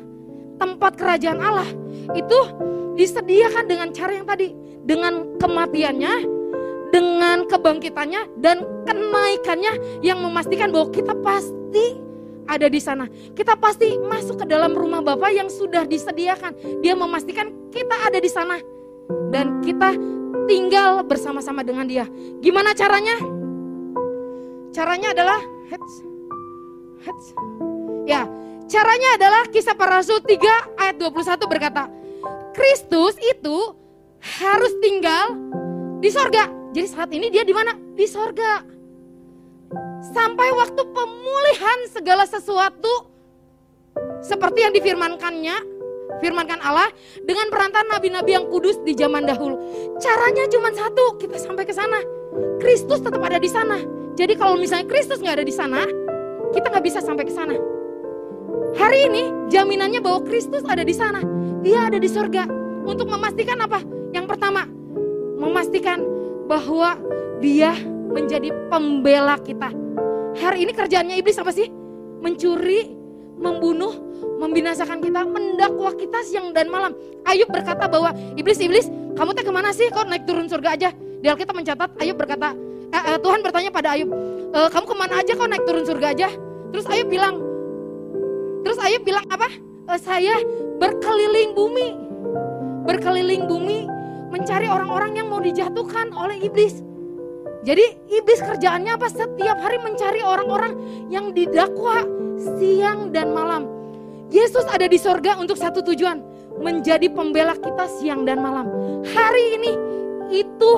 tempat 0.63 0.95
kerajaan 0.95 1.41
Allah 1.43 1.67
itu 2.15 2.39
disediakan 2.95 3.67
dengan 3.67 3.89
cara 3.91 4.13
yang 4.15 4.27
tadi, 4.29 4.55
dengan 4.87 5.35
kematiannya, 5.43 6.15
dengan 6.95 7.45
kebangkitannya 7.51 8.39
dan 8.39 8.63
kenaikannya 8.87 10.03
yang 10.07 10.23
memastikan 10.23 10.71
bahwa 10.71 10.89
kita 10.95 11.15
pasti 11.19 11.99
ada 12.49 12.67
di 12.67 12.81
sana. 12.81 13.07
Kita 13.37 13.55
pasti 13.61 13.95
masuk 14.01 14.43
ke 14.43 14.47
dalam 14.49 14.73
rumah 14.73 15.05
Bapak 15.05 15.31
yang 15.31 15.53
sudah 15.53 15.85
disediakan. 15.85 16.81
Dia 16.81 16.97
memastikan 16.97 17.53
kita 17.69 17.97
ada 18.09 18.19
di 18.19 18.31
sana. 18.33 18.57
Dan 19.29 19.61
kita 19.61 19.93
tinggal 20.49 21.05
bersama-sama 21.05 21.61
dengan 21.61 21.85
dia. 21.85 22.09
Gimana 22.41 22.73
caranya? 22.73 23.17
Caranya 24.73 25.13
adalah 25.13 25.41
heads, 25.69 25.95
heads. 27.05 27.27
Ya, 28.09 28.25
Caranya 28.69 29.17
adalah 29.17 29.49
kisah 29.49 29.73
para 29.73 29.97
rasul 29.97 30.21
3 30.21 30.77
ayat 30.77 31.01
21 31.01 31.41
berkata, 31.49 31.89
Kristus 32.53 33.17
itu 33.17 33.57
harus 34.21 34.73
tinggal 34.85 35.33
di 36.05 36.13
sorga. 36.13 36.53
Jadi 36.77 36.87
saat 36.93 37.09
ini 37.17 37.33
dia 37.33 37.49
di 37.49 37.57
mana? 37.57 37.73
Di 37.97 38.05
sorga. 38.05 38.61
Sampai 40.12 40.49
waktu 40.57 40.83
pemulihan 40.88 41.79
segala 41.92 42.25
sesuatu 42.25 43.09
seperti 44.25 44.64
yang 44.64 44.73
difirmankannya, 44.73 45.57
firmankan 46.23 46.61
Allah 46.62 46.88
dengan 47.23 47.51
perantara 47.53 47.87
nabi-nabi 47.87 48.35
yang 48.35 48.47
kudus 48.49 48.81
di 48.83 48.97
zaman 48.97 49.29
dahulu. 49.29 49.59
Caranya 50.01 50.49
cuma 50.49 50.73
satu, 50.73 51.18
kita 51.21 51.37
sampai 51.38 51.64
ke 51.68 51.75
sana. 51.75 52.01
Kristus 52.62 53.03
tetap 53.03 53.21
ada 53.23 53.38
di 53.38 53.51
sana. 53.51 53.79
Jadi 54.18 54.35
kalau 54.35 54.59
misalnya 54.59 54.87
Kristus 54.90 55.23
nggak 55.23 55.42
ada 55.42 55.47
di 55.47 55.55
sana, 55.55 55.87
kita 56.51 56.66
nggak 56.73 56.85
bisa 56.85 56.99
sampai 56.99 57.25
ke 57.27 57.33
sana. 57.35 57.55
Hari 58.79 58.99
ini 59.11 59.23
jaminannya 59.51 60.03
bahwa 60.03 60.23
Kristus 60.27 60.62
ada 60.66 60.83
di 60.83 60.94
sana. 60.94 61.23
Dia 61.62 61.90
ada 61.90 61.99
di 61.99 62.09
surga. 62.09 62.47
Untuk 62.88 63.11
memastikan 63.11 63.61
apa? 63.61 63.85
Yang 64.16 64.27
pertama, 64.33 64.64
memastikan 65.37 66.01
bahwa 66.49 66.97
dia 67.38 67.77
menjadi 68.09 68.51
pembela 68.73 69.37
kita. 69.38 69.68
Hari 70.38 70.64
ini 70.64 70.72
kerjaannya 70.72 71.18
iblis 71.18 71.38
apa 71.38 71.51
sih? 71.51 71.66
Mencuri, 72.22 72.94
membunuh, 73.38 73.94
membinasakan 74.38 75.03
kita, 75.03 75.27
mendakwa 75.27 75.94
kita 75.94 76.22
siang 76.27 76.55
dan 76.55 76.70
malam. 76.70 76.94
Ayub 77.27 77.51
berkata 77.51 77.87
bahwa 77.90 78.14
iblis 78.38 78.59
iblis, 78.62 78.87
kamu 79.18 79.35
teh 79.35 79.42
ke 79.42 79.53
mana 79.53 79.74
sih? 79.74 79.90
Kau 79.90 80.07
naik 80.07 80.27
turun 80.27 80.46
surga 80.46 80.79
aja. 80.79 80.90
Di 80.94 81.27
Alkitab 81.27 81.55
mencatat 81.55 81.90
Ayub 81.98 82.14
berkata, 82.14 82.55
eh, 82.94 83.03
eh, 83.14 83.18
Tuhan 83.18 83.42
bertanya 83.42 83.70
pada 83.74 83.98
Ayub, 83.98 84.11
e, 84.55 84.61
kamu 84.70 84.87
ke 84.87 84.96
mana 84.96 85.14
aja? 85.18 85.33
Kau 85.35 85.48
naik 85.51 85.64
turun 85.66 85.85
surga 85.85 86.07
aja. 86.14 86.29
Terus 86.70 86.87
Ayub 86.87 87.09
bilang, 87.11 87.35
terus 88.62 88.79
Ayub 88.79 89.03
bilang 89.03 89.27
apa? 89.27 89.48
E, 89.90 89.92
saya 89.98 90.38
berkeliling 90.79 91.59
bumi, 91.59 91.88
berkeliling 92.87 93.44
bumi 93.51 93.90
mencari 94.29 94.68
orang-orang 94.68 95.16
yang 95.18 95.27
mau 95.33 95.40
dijatuhkan 95.40 96.12
oleh 96.14 96.38
iblis. 96.44 96.85
Jadi 97.69 97.85
iblis 98.09 98.41
kerjaannya 98.41 98.97
apa? 98.97 99.13
Setiap 99.13 99.61
hari 99.61 99.77
mencari 99.85 100.25
orang-orang 100.25 100.73
yang 101.13 101.37
didakwa 101.37 102.01
siang 102.57 103.13
dan 103.13 103.37
malam. 103.37 103.69
Yesus 104.33 104.65
ada 104.73 104.89
di 104.89 104.97
sorga 104.97 105.37
untuk 105.37 105.61
satu 105.61 105.85
tujuan, 105.85 106.25
menjadi 106.65 107.13
pembela 107.13 107.53
kita 107.61 107.85
siang 108.01 108.25
dan 108.25 108.41
malam. 108.41 108.73
Hari 109.05 109.61
ini 109.61 109.73
itu 110.33 110.73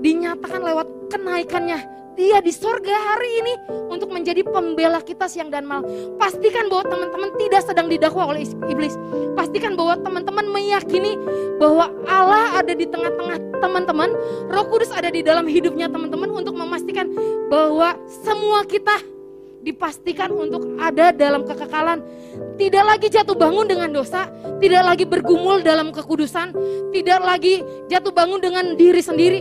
dinyatakan 0.00 0.64
lewat 0.64 0.88
kenaikannya. 1.12 1.99
Dia 2.20 2.44
di 2.44 2.52
sorga 2.52 2.92
hari 2.92 3.40
ini 3.40 3.52
untuk 3.88 4.12
menjadi 4.12 4.44
pembela 4.44 5.00
kita 5.00 5.24
siang 5.24 5.48
dan 5.48 5.64
malam. 5.64 5.88
Pastikan 6.20 6.68
bahwa 6.68 6.84
teman-teman 6.84 7.32
tidak 7.40 7.64
sedang 7.64 7.88
didakwa 7.88 8.36
oleh 8.36 8.44
iblis. 8.68 8.92
Pastikan 9.32 9.72
bahwa 9.72 9.96
teman-teman 10.04 10.44
meyakini 10.52 11.16
bahwa 11.56 11.88
Allah 12.04 12.60
ada 12.60 12.76
di 12.76 12.84
tengah-tengah 12.84 13.64
teman-teman. 13.64 14.12
Roh 14.52 14.68
Kudus 14.68 14.92
ada 14.92 15.08
di 15.08 15.24
dalam 15.24 15.48
hidupnya 15.48 15.88
teman-teman 15.88 16.28
untuk 16.44 16.52
memastikan 16.60 17.08
bahwa 17.48 17.96
semua 18.20 18.68
kita 18.68 19.00
dipastikan 19.64 20.28
untuk 20.28 20.76
ada 20.76 21.16
dalam 21.16 21.48
kekekalan. 21.48 22.04
Tidak 22.60 22.84
lagi 22.84 23.08
jatuh 23.08 23.32
bangun 23.32 23.64
dengan 23.64 23.88
dosa, 23.96 24.28
tidak 24.60 24.92
lagi 24.92 25.08
bergumul 25.08 25.64
dalam 25.64 25.88
kekudusan, 25.88 26.52
tidak 26.92 27.20
lagi 27.24 27.64
jatuh 27.88 28.12
bangun 28.12 28.44
dengan 28.44 28.76
diri 28.76 29.00
sendiri. 29.00 29.40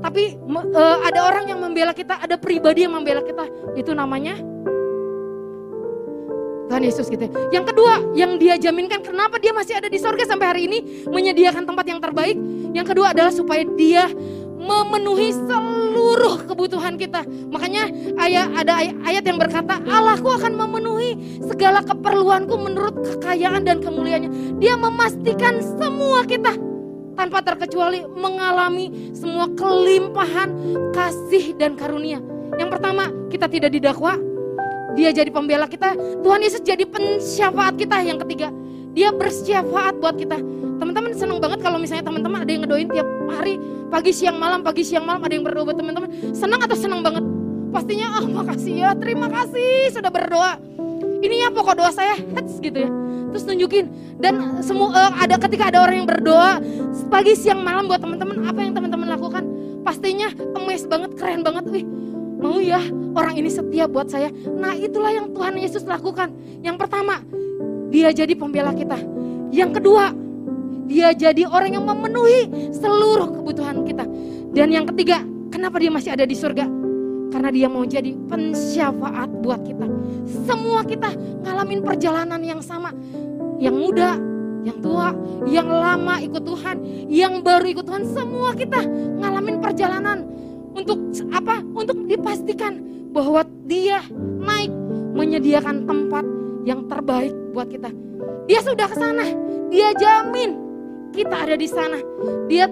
Tapi 0.00 0.40
uh, 0.72 0.98
ada 1.04 1.28
orang 1.28 1.52
yang 1.52 1.60
membela 1.60 1.92
kita, 1.92 2.16
ada 2.20 2.40
pribadi 2.40 2.88
yang 2.88 2.96
membela 2.96 3.20
kita. 3.20 3.44
Itu 3.76 3.92
namanya 3.92 4.36
Tuhan 6.70 6.86
Yesus 6.86 7.10
gitu. 7.10 7.26
Yang 7.50 7.74
kedua, 7.74 8.14
yang 8.14 8.38
dia 8.38 8.54
jaminkan 8.54 9.02
kenapa 9.02 9.42
dia 9.42 9.50
masih 9.50 9.74
ada 9.74 9.90
di 9.90 9.98
sorga 9.98 10.22
sampai 10.22 10.46
hari 10.46 10.62
ini 10.70 11.04
menyediakan 11.10 11.66
tempat 11.66 11.84
yang 11.90 11.98
terbaik. 11.98 12.38
Yang 12.70 12.86
kedua 12.94 13.10
adalah 13.10 13.34
supaya 13.34 13.66
dia 13.74 14.06
memenuhi 14.60 15.34
seluruh 15.34 16.46
kebutuhan 16.46 16.94
kita. 16.94 17.26
Makanya 17.50 17.90
ayat 18.22 18.46
ada 18.54 18.72
ayat 19.02 19.24
yang 19.26 19.42
berkata, 19.42 19.82
Allahku 19.82 20.30
akan 20.30 20.54
memenuhi 20.54 21.42
segala 21.42 21.82
keperluanku 21.82 22.54
menurut 22.54 22.94
kekayaan 23.02 23.66
dan 23.66 23.82
kemuliaannya. 23.82 24.62
Dia 24.62 24.78
memastikan 24.78 25.58
semua 25.74 26.22
kita 26.22 26.69
tanpa 27.14 27.44
terkecuali 27.44 28.04
mengalami 28.06 29.12
semua 29.14 29.50
kelimpahan 29.52 30.50
kasih 30.94 31.54
dan 31.56 31.74
karunia. 31.74 32.18
Yang 32.58 32.70
pertama, 32.76 33.08
kita 33.30 33.46
tidak 33.46 33.70
didakwa. 33.72 34.18
Dia 34.98 35.14
jadi 35.14 35.30
pembela 35.30 35.70
kita. 35.70 35.94
Tuhan 35.96 36.40
Yesus 36.42 36.60
jadi 36.66 36.82
pensyafaat 36.84 37.78
kita. 37.78 38.02
Yang 38.02 38.26
ketiga, 38.26 38.48
dia 38.90 39.14
bersyafaat 39.14 39.96
buat 40.02 40.18
kita. 40.18 40.38
Teman-teman 40.80 41.12
senang 41.14 41.38
banget 41.38 41.60
kalau 41.62 41.78
misalnya 41.78 42.08
teman-teman 42.08 42.42
ada 42.42 42.50
yang 42.50 42.62
ngedoin 42.64 42.88
tiap 42.88 43.08
hari 43.30 43.60
pagi 43.90 44.14
siang 44.14 44.38
malam 44.38 44.62
pagi 44.64 44.86
siang 44.86 45.04
malam 45.04 45.20
ada 45.22 45.34
yang 45.34 45.44
berdoa 45.44 45.64
buat 45.70 45.78
teman-teman. 45.78 46.10
Senang 46.34 46.60
atau 46.64 46.76
senang 46.78 47.04
banget? 47.04 47.22
Pastinya 47.70 48.18
oh, 48.18 48.26
makasih 48.26 48.74
ya, 48.82 48.90
terima 48.98 49.30
kasih 49.30 49.94
sudah 49.94 50.10
berdoa. 50.10 50.58
Ini 51.20 51.46
ya 51.46 51.48
pokok 51.52 51.78
doa 51.78 51.92
saya, 51.94 52.18
hats 52.34 52.58
gitu 52.58 52.88
ya. 52.88 52.90
Terus 53.30 53.44
tunjukin 53.46 53.86
dan 54.18 54.60
semua 54.60 54.90
uh, 54.90 55.12
ada 55.22 55.38
ketika 55.38 55.70
ada 55.70 55.86
orang 55.86 56.02
yang 56.02 56.08
berdoa 56.10 56.58
pagi 57.06 57.38
siang 57.38 57.62
malam 57.62 57.86
buat 57.86 58.02
teman-teman 58.02 58.42
apa 58.42 58.58
yang 58.58 58.72
teman-teman 58.74 59.08
lakukan? 59.14 59.44
Pastinya 59.86 60.28
emes 60.58 60.84
banget, 60.90 61.14
keren 61.14 61.40
banget. 61.46 61.64
Wih, 61.70 61.86
mau 62.42 62.58
ya 62.58 62.82
orang 63.14 63.38
ini 63.38 63.50
setia 63.50 63.86
buat 63.86 64.10
saya. 64.10 64.28
Nah 64.32 64.74
itulah 64.74 65.14
yang 65.14 65.30
Tuhan 65.30 65.54
Yesus 65.56 65.86
lakukan. 65.86 66.34
Yang 66.60 66.76
pertama, 66.86 67.22
dia 67.90 68.10
jadi 68.10 68.34
pembela 68.34 68.74
kita. 68.74 68.98
Yang 69.50 69.82
kedua, 69.82 70.14
dia 70.90 71.14
jadi 71.14 71.46
orang 71.46 71.78
yang 71.78 71.84
memenuhi 71.86 72.70
seluruh 72.74 73.30
kebutuhan 73.30 73.86
kita. 73.86 74.04
Dan 74.50 74.74
yang 74.74 74.86
ketiga, 74.90 75.22
kenapa 75.54 75.78
dia 75.78 75.90
masih 75.94 76.10
ada 76.14 76.26
di 76.26 76.34
surga? 76.34 76.79
Karena 77.30 77.50
dia 77.54 77.66
mau 77.70 77.86
jadi 77.86 78.10
pensyafaat 78.26 79.30
buat 79.40 79.62
kita. 79.62 79.86
Semua 80.44 80.82
kita 80.82 81.14
ngalamin 81.46 81.80
perjalanan 81.80 82.42
yang 82.42 82.60
sama. 82.60 82.90
Yang 83.62 83.76
muda, 83.76 84.10
yang 84.66 84.78
tua, 84.82 85.14
yang 85.48 85.68
lama 85.68 86.20
ikut 86.20 86.42
Tuhan, 86.42 86.76
yang 87.08 87.40
baru 87.40 87.66
ikut 87.70 87.84
Tuhan, 87.86 88.04
semua 88.12 88.52
kita 88.52 88.82
ngalamin 89.20 89.56
perjalanan 89.62 90.18
untuk 90.74 90.98
apa? 91.32 91.62
Untuk 91.62 92.04
dipastikan 92.04 92.82
bahwa 93.10 93.46
dia 93.66 94.04
naik 94.42 94.70
menyediakan 95.14 95.88
tempat 95.88 96.24
yang 96.64 96.86
terbaik 96.86 97.32
buat 97.52 97.68
kita. 97.68 97.90
Dia 98.46 98.60
sudah 98.62 98.86
ke 98.86 98.96
sana, 98.96 99.26
dia 99.70 99.94
jamin 99.96 100.50
kita 101.14 101.36
ada 101.46 101.56
di 101.56 101.68
sana. 101.68 101.98
Dia 102.46 102.66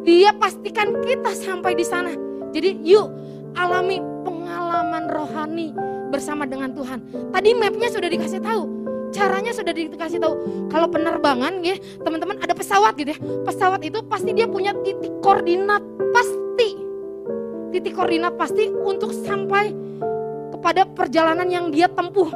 dia 0.00 0.32
pastikan 0.34 1.04
kita 1.04 1.30
sampai 1.36 1.76
di 1.76 1.84
sana. 1.84 2.12
Jadi 2.50 2.82
yuk 2.82 3.08
alami 3.54 4.02
pengalaman 4.26 5.08
rohani 5.10 5.74
bersama 6.10 6.44
dengan 6.44 6.74
Tuhan. 6.74 6.98
Tadi 7.30 7.50
mapnya 7.56 7.88
sudah 7.90 8.08
dikasih 8.10 8.40
tahu. 8.42 8.62
Caranya 9.10 9.50
sudah 9.50 9.74
dikasih 9.74 10.22
tahu. 10.22 10.34
Kalau 10.70 10.86
penerbangan 10.86 11.58
ya, 11.66 11.74
teman-teman 12.02 12.38
ada 12.38 12.54
pesawat 12.54 12.94
gitu 12.94 13.10
ya. 13.14 13.18
Pesawat 13.42 13.82
itu 13.82 13.98
pasti 14.06 14.30
dia 14.30 14.46
punya 14.46 14.70
titik 14.86 15.10
koordinat 15.22 15.82
pasti. 16.14 16.78
Titik 17.74 17.94
koordinat 17.94 18.38
pasti 18.38 18.70
untuk 18.70 19.10
sampai 19.14 19.74
kepada 20.54 20.86
perjalanan 20.86 21.46
yang 21.50 21.70
dia 21.70 21.86
tempuh 21.88 22.30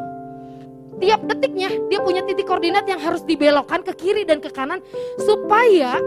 tiap 1.02 1.26
detiknya 1.26 1.70
dia 1.90 2.00
punya 2.00 2.22
titik 2.22 2.46
koordinat 2.46 2.86
yang 2.86 3.02
harus 3.02 3.20
dibelokkan 3.26 3.82
ke 3.82 3.92
kiri 3.98 4.22
dan 4.22 4.38
ke 4.38 4.48
kanan 4.48 4.78
supaya 5.20 5.98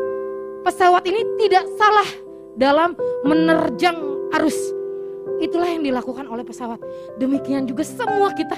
pesawat 0.63 1.04
ini 1.08 1.22
tidak 1.39 1.63
salah 1.76 2.10
dalam 2.58 2.98
menerjang 3.24 3.96
arus. 4.36 4.77
Itulah 5.44 5.70
yang 5.70 5.84
dilakukan 5.86 6.26
oleh 6.28 6.44
pesawat. 6.44 6.82
Demikian 7.22 7.68
juga 7.70 7.84
semua 7.86 8.34
kita 8.34 8.58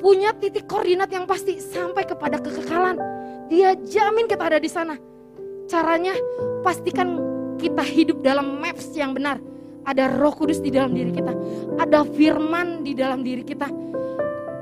punya 0.00 0.32
titik 0.36 0.68
koordinat 0.68 1.10
yang 1.10 1.24
pasti 1.24 1.58
sampai 1.58 2.06
kepada 2.06 2.40
kekekalan. 2.40 2.96
Dia 3.50 3.74
jamin 3.78 4.26
kita 4.26 4.42
ada 4.46 4.58
di 4.60 4.70
sana. 4.70 4.94
Caranya 5.66 6.14
pastikan 6.62 7.18
kita 7.58 7.82
hidup 7.82 8.22
dalam 8.22 8.58
maps 8.62 8.94
yang 8.94 9.12
benar. 9.12 9.38
Ada 9.86 10.18
roh 10.18 10.34
kudus 10.34 10.58
di 10.58 10.74
dalam 10.74 10.94
diri 10.94 11.14
kita. 11.14 11.30
Ada 11.78 12.02
firman 12.10 12.82
di 12.82 12.92
dalam 12.94 13.22
diri 13.22 13.46
kita 13.46 13.70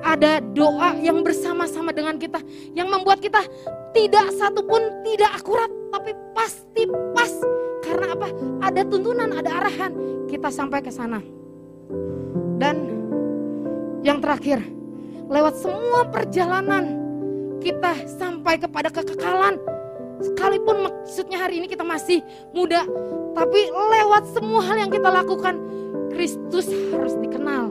ada 0.04 0.38
doa 0.52 0.92
yang 1.00 1.24
bersama-sama 1.24 1.90
dengan 1.90 2.20
kita 2.20 2.36
yang 2.76 2.92
membuat 2.92 3.24
kita 3.24 3.40
tidak 3.96 4.36
satu 4.36 4.60
pun 4.60 4.84
tidak 5.00 5.32
akurat 5.32 5.72
tapi 5.90 6.12
pasti 6.36 6.84
pas 7.16 7.32
karena 7.94 8.18
apa? 8.18 8.28
Ada 8.66 8.82
tuntunan 8.90 9.30
ada 9.30 9.50
arahan. 9.62 9.92
Kita 10.26 10.50
sampai 10.50 10.82
ke 10.82 10.90
sana. 10.90 11.22
Dan 12.58 12.76
yang 14.02 14.18
terakhir 14.18 14.58
lewat 15.30 15.54
semua 15.62 16.10
perjalanan 16.10 16.98
kita 17.62 17.94
sampai 18.18 18.58
kepada 18.58 18.90
kekekalan. 18.90 19.62
Sekalipun 20.18 20.90
maksudnya 20.90 21.38
hari 21.38 21.62
ini 21.62 21.70
kita 21.70 21.86
masih 21.86 22.18
muda 22.50 22.82
tapi 23.34 23.70
lewat 23.70 24.30
semua 24.30 24.62
hal 24.62 24.86
yang 24.86 24.90
kita 24.94 25.10
lakukan 25.10 25.58
Kristus 26.14 26.70
harus 26.90 27.14
dikenal 27.18 27.70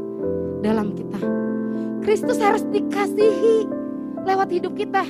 dalam 0.59 0.91
kita. 0.91 1.19
Kristus 2.03 2.39
harus 2.43 2.67
dikasihi 2.67 3.63
lewat 4.27 4.49
hidup 4.51 4.75
kita. 4.75 5.03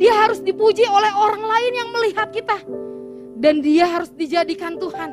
Dia 0.00 0.12
harus 0.24 0.40
dipuji 0.40 0.84
oleh 0.88 1.12
orang 1.12 1.44
lain 1.44 1.72
yang 1.76 1.88
melihat 1.92 2.28
kita. 2.32 2.56
Dan 3.42 3.58
dia 3.58 3.90
harus 3.90 4.14
dijadikan 4.14 4.78
Tuhan. 4.78 5.10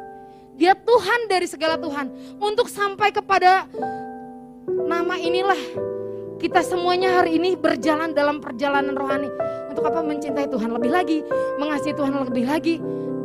Dia 0.53 0.77
Tuhan 0.77 1.25
dari 1.25 1.49
segala 1.49 1.81
Tuhan. 1.81 2.37
Untuk 2.37 2.69
sampai 2.69 3.09
kepada 3.09 3.65
nama 4.69 5.17
inilah 5.17 5.57
kita 6.37 6.61
semuanya 6.61 7.17
hari 7.17 7.41
ini 7.41 7.57
berjalan 7.57 8.13
dalam 8.13 8.37
perjalanan 8.37 8.93
rohani. 8.93 9.33
Untuk 9.73 9.81
apa 9.81 10.05
mencintai 10.05 10.45
Tuhan 10.45 10.69
lebih 10.77 10.93
lagi, 10.93 11.25
mengasihi 11.57 11.97
Tuhan 11.97 12.13
lebih 12.29 12.45
lagi, 12.45 12.77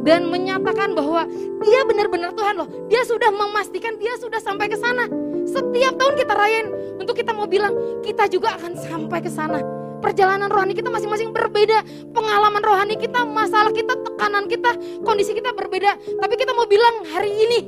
dan 0.09 0.29
menyatakan 0.29 0.97
bahwa 0.97 1.29
dia 1.61 1.81
benar-benar 1.85 2.33
Tuhan 2.33 2.55
loh. 2.65 2.69
Dia 2.89 3.05
sudah 3.05 3.29
memastikan 3.29 4.01
dia 4.01 4.17
sudah 4.17 4.41
sampai 4.41 4.73
ke 4.73 4.77
sana. 4.81 5.05
Setiap 5.45 6.01
tahun 6.01 6.15
kita 6.17 6.33
rayain 6.33 6.67
untuk 6.97 7.17
kita 7.21 7.37
mau 7.37 7.45
bilang 7.45 7.77
kita 8.01 8.25
juga 8.33 8.57
akan 8.57 8.73
sampai 8.73 9.21
ke 9.21 9.29
sana. 9.29 9.84
Perjalanan 10.05 10.53
rohani 10.53 10.77
kita 10.77 10.93
masing-masing 10.93 11.33
berbeda, 11.33 11.81
pengalaman 12.13 12.61
rohani 12.61 13.01
kita, 13.01 13.25
masalah 13.25 13.73
kita, 13.73 13.97
tekanan 14.05 14.45
kita, 14.53 14.77
kondisi 15.01 15.33
kita 15.33 15.57
berbeda. 15.57 15.97
Tapi 15.97 16.35
kita 16.37 16.53
mau 16.53 16.69
bilang 16.69 17.09
hari 17.09 17.33
ini 17.33 17.65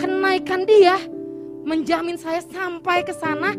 kenaikan 0.00 0.64
dia 0.64 0.96
menjamin 1.68 2.16
saya 2.16 2.40
sampai 2.40 3.04
ke 3.04 3.12
sana 3.12 3.52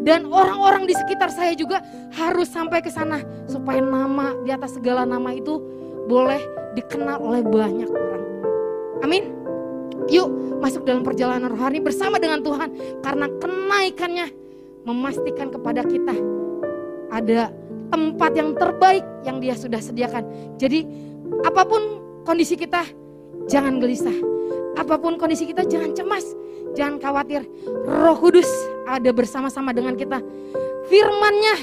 dan 0.00 0.32
orang-orang 0.32 0.88
di 0.88 0.96
sekitar 0.96 1.28
saya 1.28 1.52
juga 1.52 1.84
harus 2.16 2.48
sampai 2.48 2.80
ke 2.80 2.88
sana 2.88 3.20
supaya 3.44 3.84
nama 3.84 4.32
di 4.48 4.50
atas 4.50 4.80
segala 4.80 5.04
nama 5.04 5.36
itu 5.36 5.60
boleh 6.08 6.40
dikenal 6.72 7.20
oleh 7.20 7.44
banyak 7.44 7.88
orang. 7.92 8.22
Amin. 9.04 9.28
Yuk 10.08 10.56
masuk 10.64 10.88
dalam 10.88 11.04
perjalanan 11.04 11.52
rohani 11.52 11.84
bersama 11.84 12.16
dengan 12.16 12.40
Tuhan 12.40 12.72
karena 13.04 13.28
kenaikannya 13.36 14.26
memastikan 14.88 15.52
kepada 15.52 15.84
kita 15.84 16.31
ada 17.12 17.52
tempat 17.92 18.32
yang 18.32 18.56
terbaik 18.56 19.04
yang 19.28 19.36
dia 19.38 19.52
sudah 19.52 19.78
sediakan. 19.78 20.24
Jadi 20.56 20.88
apa 21.44 21.62
pun 21.68 22.00
kondisi 22.24 22.56
kita 22.56 22.88
jangan 23.46 23.76
gelisah. 23.76 24.16
Apa 24.80 24.96
pun 24.96 25.20
kondisi 25.20 25.44
kita 25.44 25.68
jangan 25.68 25.92
cemas, 25.92 26.24
jangan 26.72 26.96
khawatir. 26.96 27.44
Roh 27.84 28.16
Kudus 28.16 28.48
ada 28.88 29.12
bersama-sama 29.12 29.76
dengan 29.76 29.92
kita. 29.92 30.24
Firman-Nya 30.88 31.56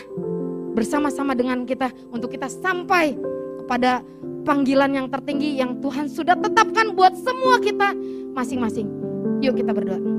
bersama-sama 0.77 1.33
dengan 1.33 1.65
kita 1.65 1.89
untuk 2.13 2.29
kita 2.29 2.45
sampai 2.45 3.17
kepada 3.65 4.05
panggilan 4.45 4.93
yang 4.93 5.07
tertinggi 5.09 5.57
yang 5.57 5.81
Tuhan 5.81 6.07
sudah 6.07 6.37
tetapkan 6.37 6.93
buat 6.93 7.17
semua 7.17 7.57
kita 7.57 7.97
masing-masing. 8.37 8.87
Yuk 9.41 9.57
kita 9.57 9.73
berdoa. 9.73 10.18